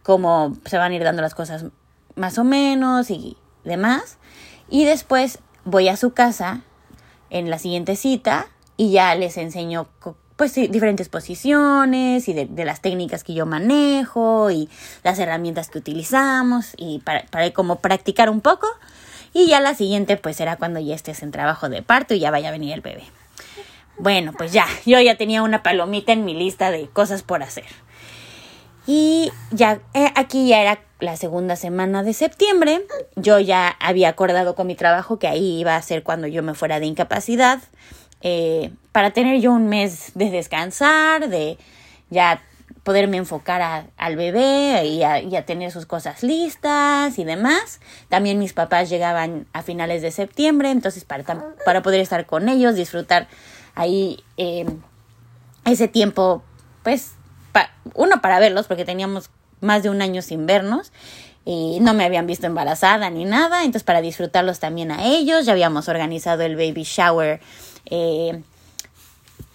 cómo 0.03 0.57
se 0.65 0.79
van 0.79 0.93
a 0.93 0.95
ir 0.95 1.05
dando 1.05 1.23
las 1.23 1.35
cosas 1.35 1.67
más 2.15 2.39
o 2.39 2.45
menos 2.45 3.11
y 3.11 3.37
demás. 3.65 4.19
Y 4.69 4.85
después 4.85 5.39
voy 5.65 5.89
a 5.89 5.97
su 5.97 6.13
casa 6.13 6.63
en 7.29 7.51
la 7.51 7.59
siguiente 7.59 7.97
cita 7.97 8.47
y 8.77 8.93
ya 8.93 9.15
les 9.15 9.37
enseño 9.37 9.89
pues 10.37 10.55
diferentes 10.55 11.11
posiciones 11.11 12.27
y 12.27 12.33
de, 12.33 12.65
las 12.65 12.81
técnicas 12.81 13.25
que 13.25 13.35
yo 13.35 13.45
manejo 13.45 14.51
y 14.51 14.71
las 15.05 15.19
herramientas 15.19 15.69
que 15.69 15.77
utilizamos 15.77 16.73
y 16.79 17.01
para, 17.01 17.27
para 17.27 17.51
como 17.53 17.77
practicar 17.77 18.31
un 18.31 18.41
poco 18.41 18.67
y 19.33 19.47
ya 19.49 19.61
la 19.61 19.75
siguiente 19.75 20.17
pues 20.17 20.37
será 20.37 20.57
cuando 20.57 20.81
ya 20.81 20.95
estés 20.95 21.23
en 21.23 21.31
trabajo 21.31 21.69
de 21.69 21.83
parto 21.83 22.15
y 22.15 22.21
ya 22.21 22.31
vaya 22.31 22.49
a 22.49 22.53
venir 22.53 22.73
el 22.73 22.81
bebé. 22.81 23.05
Bueno, 23.99 24.33
pues 24.37 24.53
ya, 24.53 24.67
yo 24.87 25.01
ya 25.01 25.17
tenía 25.17 25.43
una 25.43 25.63
palomita 25.63 26.13
en 26.13 26.25
mi 26.25 26.35
lista 26.35 26.71
de 26.71 26.89
cosas 26.89 27.23
por 27.23 27.43
hacer. 27.43 27.67
Y 28.87 29.31
ya 29.51 29.81
eh, 29.95 30.11
aquí 30.17 30.49
ya 30.49 30.63
era 30.63 30.81
la 31.01 31.17
segunda 31.17 31.55
semana 31.57 32.03
de 32.03 32.13
septiembre. 32.13 32.83
Yo 33.17 33.39
ya 33.39 33.69
había 33.79 34.09
acordado 34.09 34.55
con 34.55 34.67
mi 34.67 34.75
trabajo 34.75 35.19
que 35.19 35.29
ahí 35.29 35.61
iba 35.61 35.77
a 35.77 35.83
ser 35.83 36.03
cuando 36.03 36.27
yo 36.27 36.43
me 36.43 36.55
fuera 36.55 36.81
de 36.81 36.87
incapacidad. 36.87 37.61
Eh, 38.23 38.73
para 38.93 39.13
tener 39.13 39.41
yo 39.41 39.53
un 39.53 39.69
mes 39.69 40.13
de 40.15 40.31
descansar, 40.31 41.29
de 41.29 41.59
ya 42.11 42.43
poderme 42.83 43.19
enfocar 43.19 43.91
al 43.97 44.17
bebé 44.17 44.85
y 44.87 45.03
a, 45.03 45.45
tener 45.45 45.71
sus 45.71 45.87
cosas 45.87 46.23
listas 46.23 47.19
y 47.19 47.25
demás. 47.25 47.81
También 48.09 48.39
mis 48.39 48.53
papás 48.53 48.89
llegaban 48.89 49.47
a 49.53 49.63
finales 49.63 50.03
de 50.03 50.11
septiembre, 50.11 50.71
entonces 50.71 51.05
para, 51.05 51.25
para 51.65 51.83
poder 51.83 52.01
estar 52.01 52.27
con 52.27 52.49
ellos, 52.49 52.75
disfrutar 52.75 53.29
ahí 53.75 54.25
eh, 54.37 54.67
ese 55.65 55.89
tiempo, 55.89 56.43
pues 56.83 57.13
uno 57.95 58.21
para 58.21 58.39
verlos, 58.39 58.67
porque 58.67 58.85
teníamos 58.85 59.31
más 59.61 59.83
de 59.83 59.91
un 59.91 60.03
año 60.03 60.23
sin 60.23 60.47
vernos 60.47 60.93
y 61.45 61.79
no 61.81 61.95
me 61.95 62.05
habían 62.05 62.27
visto 62.27 62.47
embarazada 62.47 63.11
ni 63.11 63.25
nada, 63.25 63.61
entonces 63.61 63.83
para 63.83 64.01
disfrutarlos 64.01 64.61
también 64.61 64.91
a 64.91 65.05
ellos, 65.05 65.47
ya 65.47 65.53
habíamos 65.53 65.89
organizado 65.89 66.43
el 66.43 66.57
baby 66.57 66.83
shower 66.83 67.41
eh, 67.87 68.43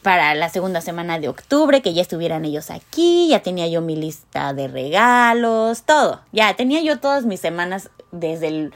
para 0.06 0.36
la 0.36 0.50
segunda 0.50 0.82
semana 0.82 1.18
de 1.18 1.28
octubre, 1.28 1.82
que 1.82 1.96
ya 1.96 2.04
estuvieran 2.04 2.46
ellos 2.46 2.70
aquí, 2.70 3.28
ya 3.30 3.40
tenía 3.40 3.68
yo 3.68 3.82
mi 3.82 3.96
lista 3.96 4.54
de 4.54 4.68
regalos, 4.68 5.82
todo, 5.82 6.22
ya 6.32 6.54
tenía 6.54 6.80
yo 6.82 7.00
todas 7.00 7.26
mis 7.26 7.40
semanas 7.40 7.90
desde 8.12 8.50
el 8.50 8.74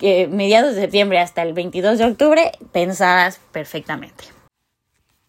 eh, 0.00 0.28
mediados 0.28 0.76
de 0.76 0.82
septiembre 0.82 1.18
hasta 1.18 1.42
el 1.42 1.54
22 1.54 1.98
de 1.98 2.04
octubre 2.04 2.52
pensadas 2.70 3.40
perfectamente. 3.50 4.26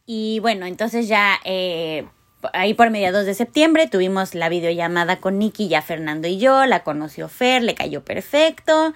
Y 0.06 0.38
bueno, 0.42 0.68
entonces 0.68 1.08
ya 1.08 1.40
eh, 1.44 2.06
ahí 2.54 2.76
por 2.76 2.92
mediados 2.92 3.26
de 3.26 3.34
septiembre 3.34 3.88
tuvimos 3.88 4.36
la 4.36 4.48
videollamada 4.48 5.16
con 5.16 5.40
Nicky, 5.40 5.70
ya 5.70 5.82
Fernando 5.82 6.28
y 6.28 6.38
yo, 6.38 6.68
la 6.68 6.84
conoció 6.84 7.30
Fer, 7.30 7.64
le 7.64 7.74
cayó 7.74 8.06
perfecto 8.06 8.94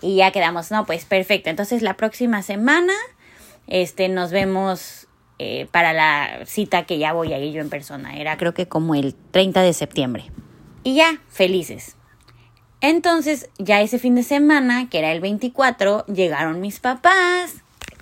y 0.00 0.14
ya 0.14 0.30
quedamos, 0.30 0.70
no, 0.70 0.86
pues 0.86 1.06
perfecto. 1.06 1.50
Entonces 1.50 1.82
la 1.82 1.96
próxima 1.96 2.40
semana 2.42 2.92
este, 3.66 4.08
nos 4.08 4.30
vemos 4.30 5.08
eh, 5.38 5.66
para 5.70 5.92
la 5.92 6.46
cita 6.46 6.84
que 6.84 6.98
ya 6.98 7.12
voy 7.12 7.32
a 7.32 7.38
ir 7.38 7.52
yo 7.52 7.60
en 7.60 7.70
persona. 7.70 8.16
Era 8.16 8.36
creo 8.36 8.54
que 8.54 8.68
como 8.68 8.94
el 8.94 9.14
30 9.14 9.62
de 9.62 9.72
septiembre. 9.72 10.30
Y 10.84 10.94
ya, 10.94 11.20
felices. 11.28 11.96
Entonces, 12.80 13.48
ya 13.58 13.80
ese 13.80 13.98
fin 13.98 14.14
de 14.16 14.24
semana, 14.24 14.88
que 14.90 14.98
era 14.98 15.12
el 15.12 15.20
24, 15.20 16.04
llegaron 16.06 16.60
mis 16.60 16.80
papás. 16.80 17.54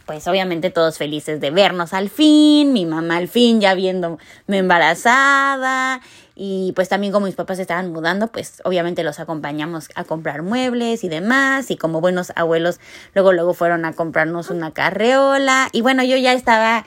Pues 0.06 0.26
obviamente 0.26 0.70
todos 0.70 0.98
felices 0.98 1.40
de 1.40 1.50
vernos 1.50 1.92
al 1.92 2.10
fin, 2.10 2.72
mi 2.72 2.84
mamá 2.84 3.18
al 3.18 3.28
fin 3.28 3.60
ya 3.60 3.74
viéndome 3.74 4.18
embarazada 4.48 6.00
y 6.42 6.72
pues 6.74 6.88
también 6.88 7.12
como 7.12 7.26
mis 7.26 7.34
papás 7.34 7.58
estaban 7.58 7.92
mudando, 7.92 8.28
pues 8.28 8.62
obviamente 8.64 9.04
los 9.04 9.20
acompañamos 9.20 9.90
a 9.94 10.04
comprar 10.04 10.40
muebles 10.40 11.04
y 11.04 11.10
demás. 11.10 11.70
Y 11.70 11.76
como 11.76 12.00
buenos 12.00 12.32
abuelos, 12.34 12.80
luego, 13.12 13.34
luego 13.34 13.52
fueron 13.52 13.84
a 13.84 13.92
comprarnos 13.92 14.48
una 14.48 14.72
carreola. 14.72 15.68
Y 15.72 15.82
bueno, 15.82 16.02
yo 16.02 16.16
ya 16.16 16.32
estaba 16.32 16.86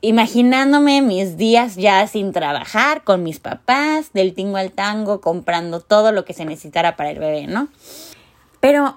imaginándome 0.00 1.02
mis 1.02 1.36
días 1.36 1.76
ya 1.76 2.06
sin 2.06 2.32
trabajar 2.32 3.04
con 3.04 3.22
mis 3.22 3.40
papás, 3.40 4.12
del 4.12 4.34
tingo 4.34 4.56
al 4.56 4.72
tango, 4.72 5.20
comprando 5.20 5.80
todo 5.80 6.12
lo 6.12 6.24
que 6.24 6.34
se 6.34 6.44
necesitara 6.44 6.96
para 6.96 7.10
el 7.10 7.18
bebé, 7.18 7.46
¿no? 7.46 7.68
Pero 8.60 8.96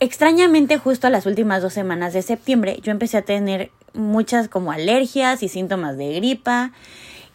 extrañamente 0.00 0.78
justo 0.78 1.08
las 1.10 1.26
últimas 1.26 1.62
dos 1.62 1.72
semanas 1.72 2.12
de 2.12 2.22
septiembre 2.22 2.78
yo 2.82 2.92
empecé 2.92 3.18
a 3.18 3.22
tener 3.22 3.70
muchas 3.94 4.48
como 4.48 4.72
alergias 4.72 5.42
y 5.42 5.48
síntomas 5.48 5.96
de 5.96 6.14
gripa 6.14 6.72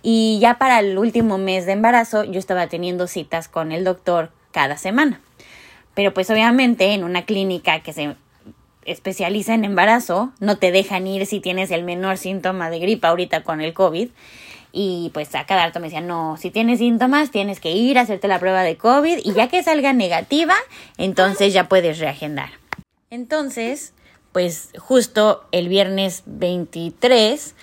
y 0.01 0.39
ya 0.39 0.57
para 0.57 0.79
el 0.79 0.97
último 0.97 1.37
mes 1.37 1.65
de 1.65 1.73
embarazo 1.73 2.23
yo 2.23 2.39
estaba 2.39 2.67
teniendo 2.67 3.07
citas 3.07 3.47
con 3.47 3.71
el 3.71 3.83
doctor 3.83 4.31
cada 4.51 4.77
semana. 4.77 5.21
Pero 5.95 6.13
pues 6.13 6.29
obviamente 6.29 6.93
en 6.93 7.03
una 7.03 7.25
clínica 7.25 7.81
que 7.81 7.93
se 7.93 8.15
especializa 8.85 9.53
en 9.53 9.65
embarazo, 9.65 10.31
no 10.39 10.57
te 10.57 10.71
dejan 10.71 11.07
ir 11.07 11.25
si 11.25 11.39
tienes 11.39 11.71
el 11.71 11.83
menor 11.83 12.17
síntoma 12.17 12.69
de 12.69 12.79
gripa 12.79 13.09
ahorita 13.09 13.43
con 13.43 13.61
el 13.61 13.73
COVID. 13.73 14.09
Y 14.71 15.11
pues 15.13 15.35
a 15.35 15.45
cada 15.45 15.67
rato 15.67 15.79
me 15.79 15.87
decían, 15.87 16.07
no, 16.07 16.35
si 16.37 16.49
tienes 16.49 16.79
síntomas 16.79 17.29
tienes 17.29 17.59
que 17.59 17.71
ir 17.71 17.99
a 17.99 18.01
hacerte 18.01 18.27
la 18.27 18.39
prueba 18.39 18.63
de 18.63 18.75
COVID 18.75 19.19
y 19.23 19.33
ya 19.33 19.47
que 19.47 19.61
salga 19.61 19.93
negativa, 19.93 20.55
entonces 20.97 21.53
ya 21.53 21.69
puedes 21.69 21.99
reagendar. 21.99 22.49
Entonces, 23.11 23.93
pues 24.31 24.69
justo 24.79 25.45
el 25.51 25.69
viernes 25.69 26.23
23 26.25 27.55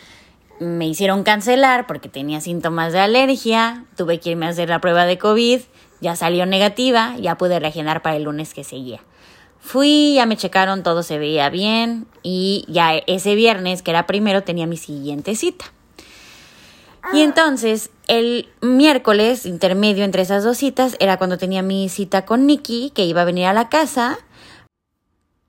me 0.60 0.86
hicieron 0.86 1.24
cancelar 1.24 1.86
porque 1.86 2.08
tenía 2.08 2.40
síntomas 2.40 2.92
de 2.92 3.00
alergia, 3.00 3.84
tuve 3.96 4.20
que 4.20 4.30
irme 4.30 4.46
a 4.46 4.50
hacer 4.50 4.68
la 4.68 4.80
prueba 4.80 5.06
de 5.06 5.18
COVID, 5.18 5.60
ya 6.00 6.14
salió 6.14 6.46
negativa, 6.46 7.16
ya 7.18 7.36
pude 7.36 7.58
reagendar 7.58 8.02
para 8.02 8.16
el 8.16 8.24
lunes 8.24 8.54
que 8.54 8.62
seguía. 8.62 9.00
Fui, 9.60 10.14
ya 10.14 10.26
me 10.26 10.36
checaron, 10.36 10.82
todo 10.82 11.02
se 11.02 11.18
veía 11.18 11.50
bien 11.50 12.06
y 12.22 12.64
ya 12.68 12.94
ese 12.94 13.34
viernes, 13.34 13.82
que 13.82 13.90
era 13.90 14.06
primero, 14.06 14.42
tenía 14.42 14.66
mi 14.66 14.76
siguiente 14.76 15.34
cita. 15.36 15.72
Y 17.12 17.22
entonces 17.22 17.90
el 18.08 18.48
miércoles 18.60 19.46
intermedio 19.46 20.04
entre 20.04 20.22
esas 20.22 20.44
dos 20.44 20.58
citas 20.58 20.96
era 21.00 21.16
cuando 21.16 21.38
tenía 21.38 21.62
mi 21.62 21.88
cita 21.88 22.24
con 22.24 22.46
Nikki, 22.46 22.90
que 22.94 23.04
iba 23.04 23.22
a 23.22 23.24
venir 23.24 23.46
a 23.46 23.52
la 23.52 23.68
casa. 23.68 24.18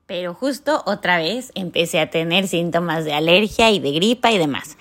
Pero 0.06 0.34
justo 0.34 0.82
otra 0.86 1.18
vez 1.18 1.52
empecé 1.54 2.00
a 2.00 2.10
tener 2.10 2.48
síntomas 2.48 3.04
de 3.04 3.14
alergia 3.14 3.70
y 3.70 3.78
de 3.78 3.92
gripa 3.92 4.32
y 4.32 4.38
demás. 4.38 4.76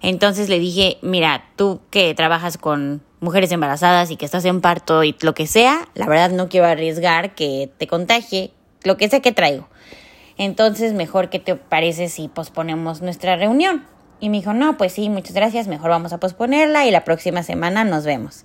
Entonces 0.00 0.48
le 0.48 0.58
dije, 0.58 0.98
mira, 1.02 1.46
tú 1.56 1.80
que 1.90 2.14
trabajas 2.14 2.58
con 2.58 3.02
mujeres 3.20 3.52
embarazadas 3.52 4.10
y 4.10 4.16
que 4.16 4.24
estás 4.24 4.44
en 4.44 4.60
parto 4.60 5.02
y 5.04 5.16
lo 5.20 5.34
que 5.34 5.46
sea, 5.46 5.88
la 5.94 6.06
verdad 6.06 6.30
no 6.30 6.48
quiero 6.48 6.66
arriesgar 6.66 7.34
que 7.34 7.70
te 7.78 7.86
contagie 7.86 8.52
lo 8.84 8.96
que 8.96 9.08
sé 9.08 9.20
que 9.20 9.32
traigo. 9.32 9.68
Entonces, 10.36 10.92
mejor 10.92 11.30
que 11.30 11.38
te 11.38 11.56
parece 11.56 12.08
si 12.08 12.28
posponemos 12.28 13.02
nuestra 13.02 13.36
reunión. 13.36 13.86
Y 14.20 14.28
me 14.28 14.38
dijo, 14.38 14.52
no, 14.52 14.76
pues 14.76 14.92
sí, 14.92 15.10
muchas 15.10 15.34
gracias, 15.34 15.66
mejor 15.66 15.90
vamos 15.90 16.12
a 16.12 16.18
posponerla 16.18 16.86
y 16.86 16.90
la 16.90 17.04
próxima 17.04 17.42
semana 17.42 17.84
nos 17.84 18.04
vemos. 18.04 18.44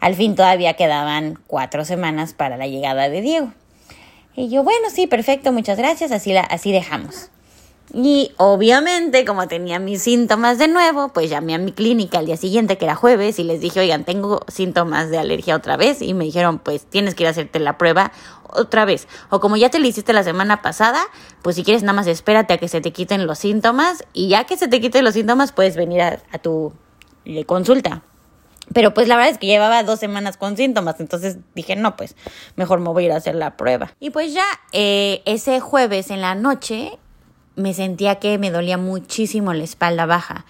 Al 0.00 0.14
fin 0.14 0.34
todavía 0.34 0.74
quedaban 0.74 1.38
cuatro 1.46 1.84
semanas 1.84 2.32
para 2.32 2.56
la 2.56 2.66
llegada 2.66 3.08
de 3.08 3.20
Diego. 3.20 3.52
Y 4.34 4.48
yo, 4.48 4.64
bueno, 4.64 4.88
sí, 4.90 5.06
perfecto, 5.06 5.52
muchas 5.52 5.76
gracias, 5.76 6.12
así, 6.12 6.32
la, 6.32 6.40
así 6.40 6.72
dejamos. 6.72 7.30
Y 7.94 8.32
obviamente, 8.38 9.24
como 9.24 9.48
tenía 9.48 9.78
mis 9.78 10.02
síntomas 10.02 10.58
de 10.58 10.68
nuevo, 10.68 11.10
pues 11.10 11.28
llamé 11.28 11.54
a 11.54 11.58
mi 11.58 11.72
clínica 11.72 12.18
al 12.18 12.26
día 12.26 12.36
siguiente, 12.36 12.78
que 12.78 12.86
era 12.86 12.94
jueves, 12.94 13.38
y 13.38 13.44
les 13.44 13.60
dije, 13.60 13.80
oigan, 13.80 14.04
tengo 14.04 14.40
síntomas 14.48 15.10
de 15.10 15.18
alergia 15.18 15.56
otra 15.56 15.76
vez. 15.76 16.00
Y 16.00 16.14
me 16.14 16.24
dijeron, 16.24 16.58
pues 16.58 16.86
tienes 16.86 17.14
que 17.14 17.24
ir 17.24 17.26
a 17.26 17.30
hacerte 17.30 17.58
la 17.58 17.76
prueba 17.76 18.12
otra 18.48 18.84
vez. 18.84 19.08
O 19.28 19.40
como 19.40 19.56
ya 19.56 19.68
te 19.68 19.78
la 19.78 19.86
hiciste 19.86 20.12
la 20.12 20.24
semana 20.24 20.62
pasada, 20.62 21.02
pues 21.42 21.56
si 21.56 21.64
quieres 21.64 21.82
nada 21.82 21.94
más 21.94 22.06
espérate 22.06 22.54
a 22.54 22.58
que 22.58 22.68
se 22.68 22.80
te 22.80 22.92
quiten 22.92 23.26
los 23.26 23.38
síntomas. 23.38 24.04
Y 24.14 24.28
ya 24.28 24.44
que 24.44 24.56
se 24.56 24.68
te 24.68 24.80
quiten 24.80 25.04
los 25.04 25.14
síntomas, 25.14 25.52
puedes 25.52 25.76
venir 25.76 26.00
a, 26.02 26.38
tu 26.38 26.72
eh, 27.26 27.44
consulta. 27.44 28.02
Pero 28.72 28.94
pues 28.94 29.08
la 29.08 29.16
verdad 29.16 29.32
es 29.32 29.38
que 29.38 29.48
llevaba 29.48 29.82
dos 29.82 29.98
semanas 29.98 30.36
con 30.36 30.56
síntomas, 30.56 30.98
entonces 31.00 31.36
dije, 31.54 31.76
no, 31.76 31.96
pues 31.96 32.16
mejor 32.56 32.78
me 32.80 32.88
voy 32.90 33.02
a 33.02 33.06
ir 33.06 33.12
a 33.12 33.16
hacer 33.16 33.34
la 33.34 33.56
prueba. 33.56 33.92
Y 34.00 34.10
pues 34.10 34.32
ya 34.32 34.44
eh, 34.72 35.20
ese 35.26 35.60
jueves 35.60 36.10
en 36.10 36.20
la 36.20 36.34
noche 36.34 36.98
me 37.56 37.74
sentía 37.74 38.16
que 38.16 38.38
me 38.38 38.50
dolía 38.50 38.78
muchísimo 38.78 39.52
la 39.52 39.64
espalda 39.64 40.06
baja. 40.06 40.44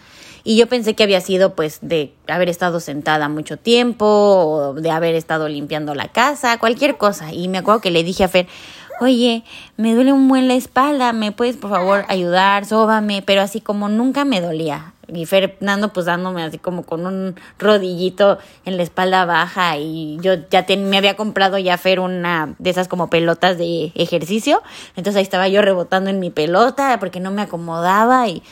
Y 0.45 0.57
yo 0.57 0.67
pensé 0.67 0.95
que 0.95 1.05
había 1.05 1.21
sido 1.21 1.55
pues 1.55 1.79
de 1.83 2.15
haber 2.27 2.49
estado 2.49 2.81
sentada 2.81 3.29
mucho 3.29 3.57
tiempo 3.57 4.07
o 4.07 4.75
de 4.75 4.91
haber 4.91 5.15
estado 5.15 5.49
limpiando 5.49 5.95
la 5.95 6.09
casa, 6.09 6.59
cualquier 6.59 6.97
cosa. 6.97 7.33
Y 7.33 7.47
me 7.47 7.59
acuerdo 7.59 7.81
que 7.81 7.93
le 7.93 8.03
dije 8.03 8.25
a 8.25 8.29
Fer, 8.29 8.49
oye, 9.01 9.45
me 9.77 9.95
duele 9.95 10.13
un 10.13 10.29
buen 10.29 10.49
la 10.49 10.55
espalda, 10.55 11.13
¿me 11.13 11.33
puedes 11.33 11.57
por 11.57 11.71
favor 11.71 12.05
ayudar? 12.09 12.65
Sóbame, 12.65 13.23
pero 13.23 13.43
así 13.43 13.61
como 13.61 13.89
nunca 13.89 14.25
me 14.25 14.41
dolía. 14.41 14.93
Y 15.09 15.27
Fernando 15.27 15.93
pues 15.93 16.07
dándome 16.07 16.43
así 16.43 16.59
como 16.59 16.85
con 16.85 17.07
un 17.07 17.35
rodillito 17.59 18.39
en 18.65 18.77
la 18.77 18.83
espalda 18.83 19.25
baja 19.25 19.77
y 19.77 20.17
yo 20.23 20.35
ya 20.49 20.65
me 20.79 20.97
había 20.97 21.17
comprado 21.17 21.59
ya 21.59 21.77
Fer 21.77 22.01
una 22.01 22.55
de 22.59 22.71
esas 22.71 22.89
como 22.89 23.11
pelotas 23.11 23.59
de 23.59 23.93
ejercicio. 23.95 24.63
Entonces 24.97 25.17
ahí 25.17 25.23
estaba 25.23 25.49
yo 25.49 25.61
rebotando 25.61 26.09
en 26.09 26.19
mi 26.19 26.31
pelota 26.31 26.97
porque 26.99 27.21
no 27.21 27.31
me 27.31 27.43
acomodaba 27.43 28.29
y 28.29 28.43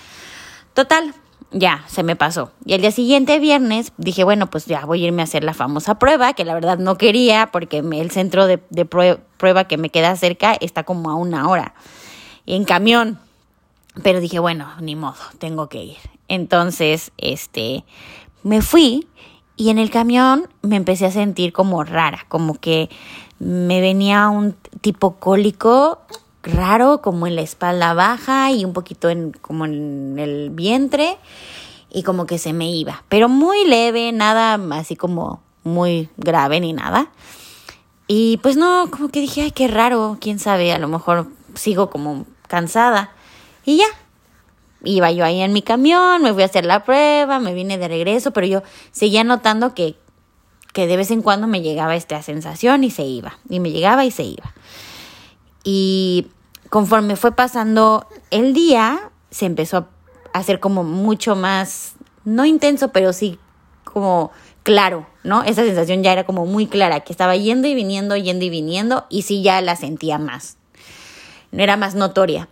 total, 0.75 1.15
ya, 1.53 1.85
se 1.89 2.03
me 2.03 2.17
pasó. 2.17 2.53
Y 2.65 2.75
el 2.75 2.81
día 2.81 2.93
siguiente, 2.93 3.39
viernes, 3.39 3.93
dije, 3.97 4.25
bueno, 4.25 4.49
pues 4.49 4.67
ya 4.67 4.85
voy 4.85 5.03
a 5.03 5.09
irme 5.09 5.23
a 5.23 5.25
hacer 5.25 5.43
la 5.43 5.55
famosa 5.55 5.99
prueba, 5.99 6.33
que 6.33 6.45
la 6.45 6.55
verdad 6.55 6.79
no 6.79 6.97
quería 6.97 7.51
porque 7.51 7.79
el 7.79 8.11
centro 8.11 8.47
de, 8.47 8.59
prueba 8.59 9.65
que 9.65 9.77
me 9.77 9.91
queda 9.91 10.15
cerca 10.17 10.57
está 10.61 10.85
como 10.85 11.11
a 11.11 11.15
una 11.15 11.49
hora 11.49 11.75
en 12.47 12.65
camión. 12.65 13.19
Pero 14.03 14.21
dije, 14.21 14.39
bueno, 14.39 14.69
ni 14.81 14.95
modo, 14.95 15.19
tengo 15.39 15.69
que 15.69 15.83
ir. 15.83 15.99
Entonces, 16.29 17.11
este, 17.19 17.85
me 18.45 18.63
fui 18.63 19.09
y 19.57 19.71
en 19.71 19.79
el 19.79 19.91
camión 19.91 20.49
me 20.63 20.77
empecé 20.77 21.07
a 21.07 21.11
sentir 21.11 21.53
como 21.53 21.83
rara, 21.83 22.25
como 22.29 22.55
que 22.55 22.89
me 23.41 23.81
venía 23.81 24.29
un 24.29 24.55
tipo 24.81 25.17
cólico 25.17 26.01
raro, 26.43 27.03
como 27.03 27.27
en 27.27 27.37
la 27.37 27.43
espalda 27.43 27.95
baja 27.95 28.51
y 28.51 28.65
un 28.65 28.73
poquito 28.73 29.11
en, 29.11 29.33
como 29.33 29.65
en 29.65 30.19
el 30.19 30.51
vientre 30.51 31.19
y 31.91 32.03
como 32.03 32.27
que 32.27 32.39
se 32.39 32.53
me 32.53 32.71
iba, 32.71 33.03
pero 33.09 33.29
muy 33.29 33.65
leve, 33.67 34.13
nada 34.13 34.59
así 34.77 34.97
como 34.97 35.43
muy 35.65 36.09
grave 36.17 36.61
ni 36.61 36.73
nada. 36.73 37.11
Y 38.07 38.39
pues 38.39 38.57
no, 38.57 38.91
como 38.91 39.09
que 39.09 39.21
dije, 39.21 39.43
ay, 39.43 39.51
qué 39.53 39.69
raro, 39.69 40.19
quién 40.21 40.39
sabe, 40.39 40.73
a 40.73 40.79
lo 40.79 40.89
mejor 40.89 41.29
sigo 41.55 41.91
como 41.91 42.27
cansada. 42.49 43.13
Y 43.65 43.77
ya, 43.79 43.87
iba 44.83 45.13
yo 45.13 45.25
ahí 45.25 45.41
en 45.41 45.53
mi 45.53 45.63
camión, 45.63 46.23
me 46.23 46.33
fui 46.33 46.43
a 46.43 46.47
hacer 46.47 46.65
la 46.65 46.85
prueba, 46.85 47.39
me 47.39 47.55
vine 47.55 47.79
de 47.79 47.89
regreso, 47.89 48.33
pero 48.33 48.47
yo 48.47 48.63
seguía 48.91 49.23
notando 49.23 49.75
que, 49.75 49.97
que 50.73 50.87
de 50.87 50.97
vez 50.97 51.11
en 51.11 51.23
cuando 51.23 51.47
me 51.47 51.63
llegaba 51.63 51.95
esta 51.95 52.23
sensación 52.23 52.83
y 52.83 52.91
se 52.91 53.05
iba, 53.05 53.39
y 53.49 53.61
me 53.61 53.71
llegaba 53.71 54.05
y 54.05 54.11
se 54.11 54.25
iba. 54.25 54.55
Y 55.65 56.29
conforme 56.69 57.17
fue 57.17 57.33
pasando 57.33 58.07
el 58.31 58.53
día, 58.55 59.11
se 59.31 59.47
empezó 59.47 59.89
a 60.33 60.39
hacer 60.39 60.61
como 60.61 60.85
mucho 60.85 61.37
más, 61.37 61.95
no 62.25 62.45
intenso, 62.45 62.89
pero 62.89 63.13
sí 63.13 63.39
como 63.85 64.31
claro, 64.63 65.07
¿no? 65.25 65.43
Esa 65.43 65.65
sensación 65.65 66.03
ya 66.03 66.13
era 66.13 66.25
como 66.25 66.47
muy 66.47 66.67
clara, 66.67 67.01
que 67.01 67.13
estaba 67.13 67.37
yendo 67.37 67.69
y 67.69 67.75
viniendo, 67.75 68.17
yendo 68.17 68.45
y 68.45 68.51
viniendo, 68.51 69.07
y 69.09 69.23
sí 69.23 69.43
ya 69.43 69.61
la 69.61 69.77
sentía 69.77 70.19
más. 70.19 70.57
Era 71.53 71.77
más 71.77 71.95
notoria. 71.95 72.49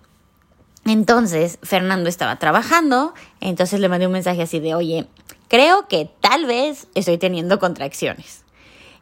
Entonces, 0.84 1.58
Fernando 1.62 2.08
estaba 2.08 2.36
trabajando, 2.36 3.14
entonces 3.40 3.78
le 3.80 3.88
mandé 3.88 4.06
un 4.06 4.12
mensaje 4.12 4.42
así 4.42 4.58
de, 4.58 4.74
oye, 4.74 5.06
creo 5.48 5.86
que 5.86 6.10
tal 6.20 6.46
vez 6.46 6.88
estoy 6.94 7.18
teniendo 7.18 7.58
contracciones. 7.58 8.44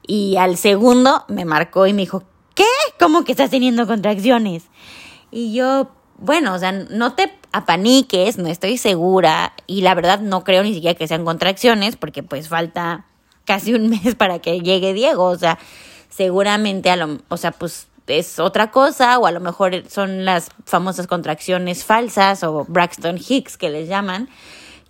Y 0.07 0.37
al 0.37 0.57
segundo 0.57 1.25
me 1.29 1.45
marcó 1.45 1.87
y 1.87 1.93
me 1.93 2.03
dijo, 2.03 2.25
¿qué? 2.57 2.65
¿Cómo 2.99 3.23
que 3.23 3.31
estás 3.31 3.51
teniendo 3.51 3.87
contracciones? 3.87 4.65
Y 5.31 5.53
yo, 5.53 5.93
bueno, 6.19 6.55
o 6.55 6.59
sea, 6.59 6.73
no 6.73 7.15
te 7.15 7.33
apaniques, 7.53 8.39
no 8.39 8.49
estoy 8.49 8.79
segura 8.79 9.53
y 9.69 9.83
la 9.83 9.95
verdad 9.95 10.19
no 10.19 10.43
creo 10.43 10.65
ni 10.65 10.75
siquiera 10.75 10.99
que 10.99 11.07
sean 11.07 11.25
contracciones 11.25 11.95
porque 11.97 12.25
pues 12.25 12.49
falta 12.49 13.05
casi 13.45 13.75
un 13.75 13.89
mes 13.91 14.17
para 14.17 14.41
que 14.41 14.61
llegue 14.61 14.93
Diego, 14.93 15.25
o 15.25 15.39
sea, 15.39 15.59
seguramente 16.09 16.91
a 16.91 16.97
lo, 16.97 17.19
o 17.29 17.37
sea, 17.37 17.53
pues 17.53 17.87
es 18.09 18.39
otra 18.39 18.71
cosa 18.71 19.19
o 19.19 19.27
a 19.27 19.31
lo 19.31 19.41
mejor 19.41 19.85
son 19.89 20.25
las 20.25 20.51
famosas 20.65 21.07
contracciones 21.07 21.85
falsas 21.85 22.43
o 22.45 22.65
Braxton 22.69 23.19
Hicks 23.19 23.57
que 23.57 23.69
les 23.69 23.89
llaman 23.89 24.29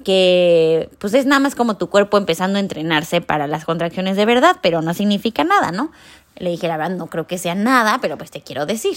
que 0.05 0.91
pues 0.99 1.15
es 1.15 1.25
nada 1.25 1.41
más 1.41 1.55
como 1.55 1.79
tu 1.79 1.89
cuerpo 1.89 2.19
empezando 2.19 2.59
a 2.59 2.61
entrenarse 2.61 3.21
para 3.23 3.47
las 3.47 3.65
contracciones 3.65 4.17
de 4.17 4.27
verdad, 4.27 4.57
pero 4.61 4.83
no 4.83 4.93
significa 4.93 5.43
nada, 5.43 5.73
¿no? 5.73 5.91
Le 6.37 6.51
dije, 6.51 6.69
la 6.69 6.77
verdad, 6.77 6.97
no 6.97 7.07
creo 7.07 7.27
que 7.27 7.39
sea 7.39 7.55
nada, 7.55 7.99
pero 8.01 8.19
pues 8.19 8.31
te 8.31 8.43
quiero 8.43 8.67
decir. 8.67 8.97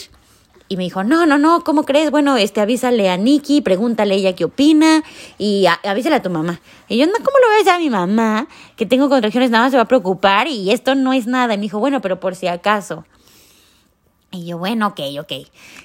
Y 0.71 0.77
me 0.77 0.83
dijo, 0.83 1.03
no, 1.03 1.25
no, 1.25 1.39
no, 1.39 1.63
¿cómo 1.63 1.83
crees? 1.83 2.11
Bueno, 2.11 2.37
este, 2.37 2.61
avísale 2.61 3.09
a 3.09 3.17
Nikki, 3.17 3.61
pregúntale 3.61 4.13
ella 4.13 4.33
qué 4.35 4.45
opina 4.45 5.03
y 5.39 5.65
avísale 5.83 6.17
a 6.17 6.21
tu 6.21 6.29
mamá. 6.29 6.61
Y 6.87 6.97
yo, 6.97 7.07
no, 7.07 7.13
¿cómo 7.13 7.39
lo 7.39 7.47
voy 7.47 7.55
a 7.55 7.57
decir 7.57 7.71
a 7.71 7.79
mi 7.79 7.89
mamá? 7.89 8.47
Que 8.75 8.85
tengo 8.85 9.09
contracciones, 9.09 9.49
nada 9.49 9.63
más 9.63 9.71
se 9.71 9.77
va 9.77 9.83
a 9.83 9.87
preocupar 9.87 10.47
y 10.47 10.69
esto 10.69 10.93
no 10.93 11.11
es 11.11 11.25
nada. 11.25 11.55
Y 11.55 11.57
me 11.57 11.63
dijo, 11.63 11.79
bueno, 11.79 12.01
pero 12.01 12.19
por 12.19 12.35
si 12.35 12.45
acaso. 12.45 13.03
Y 14.31 14.45
yo, 14.45 14.59
bueno, 14.59 14.87
ok, 14.87 14.99
ok. 15.19 15.33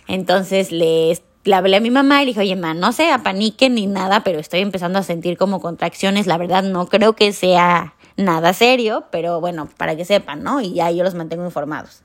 Entonces 0.07 0.71
le, 0.71 1.19
le 1.45 1.55
hablé 1.55 1.77
a 1.77 1.81
mi 1.81 1.91
mamá 1.91 2.23
y 2.23 2.27
le 2.27 2.31
dije, 2.33 2.41
oye, 2.41 2.55
mamá, 2.55 2.75
no 2.75 2.93
se 2.93 3.11
apaniquen 3.11 3.77
ni 3.77 3.87
nada, 3.87 4.23
pero 4.23 4.39
estoy 4.39 4.61
empezando 4.61 4.99
a 4.99 5.03
sentir 5.03 5.39
como 5.39 5.63
contracciones. 5.63 6.27
La 6.27 6.37
verdad, 6.37 6.63
no 6.63 6.89
creo 6.89 7.15
que 7.15 7.33
sea 7.33 7.95
nada 8.17 8.53
serio, 8.53 9.05
pero 9.11 9.41
bueno, 9.41 9.69
para 9.77 9.97
que 9.97 10.05
sepan, 10.05 10.43
¿no? 10.43 10.61
Y 10.61 10.75
ya 10.75 10.91
yo 10.91 11.05
los 11.05 11.15
mantengo 11.15 11.45
informados. 11.45 12.03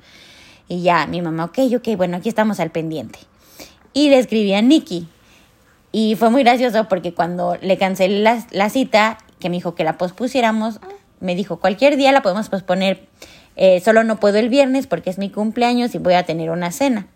Y 0.67 0.81
ya 0.81 1.07
mi 1.07 1.21
mamá, 1.21 1.45
ok, 1.45 1.59
ok, 1.75 1.97
bueno, 1.97 2.17
aquí 2.17 2.29
estamos 2.29 2.59
al 2.59 2.71
pendiente. 2.71 3.19
Y 3.93 4.09
le 4.09 4.19
escribí 4.19 4.53
a 4.53 4.61
Nikki. 4.61 5.07
Y 5.91 6.15
fue 6.15 6.29
muy 6.29 6.43
gracioso 6.43 6.87
porque 6.87 7.13
cuando 7.13 7.57
le 7.61 7.77
cancelé 7.77 8.19
la, 8.19 8.45
la 8.51 8.69
cita, 8.69 9.17
que 9.39 9.49
me 9.49 9.55
dijo 9.55 9.73
que 9.73 9.83
la 9.83 9.97
pospusiéramos, 9.97 10.79
me 11.19 11.35
dijo, 11.35 11.59
cualquier 11.59 11.97
día 11.97 12.11
la 12.11 12.21
podemos 12.21 12.49
posponer. 12.49 13.07
Eh, 13.55 13.81
solo 13.81 14.03
no 14.03 14.19
puedo 14.19 14.37
el 14.37 14.49
viernes 14.49 14.87
porque 14.87 15.09
es 15.09 15.17
mi 15.17 15.29
cumpleaños 15.29 15.95
y 15.95 15.97
voy 15.97 16.13
a 16.13 16.23
tener 16.23 16.51
una 16.51 16.71
cena. 16.71 17.07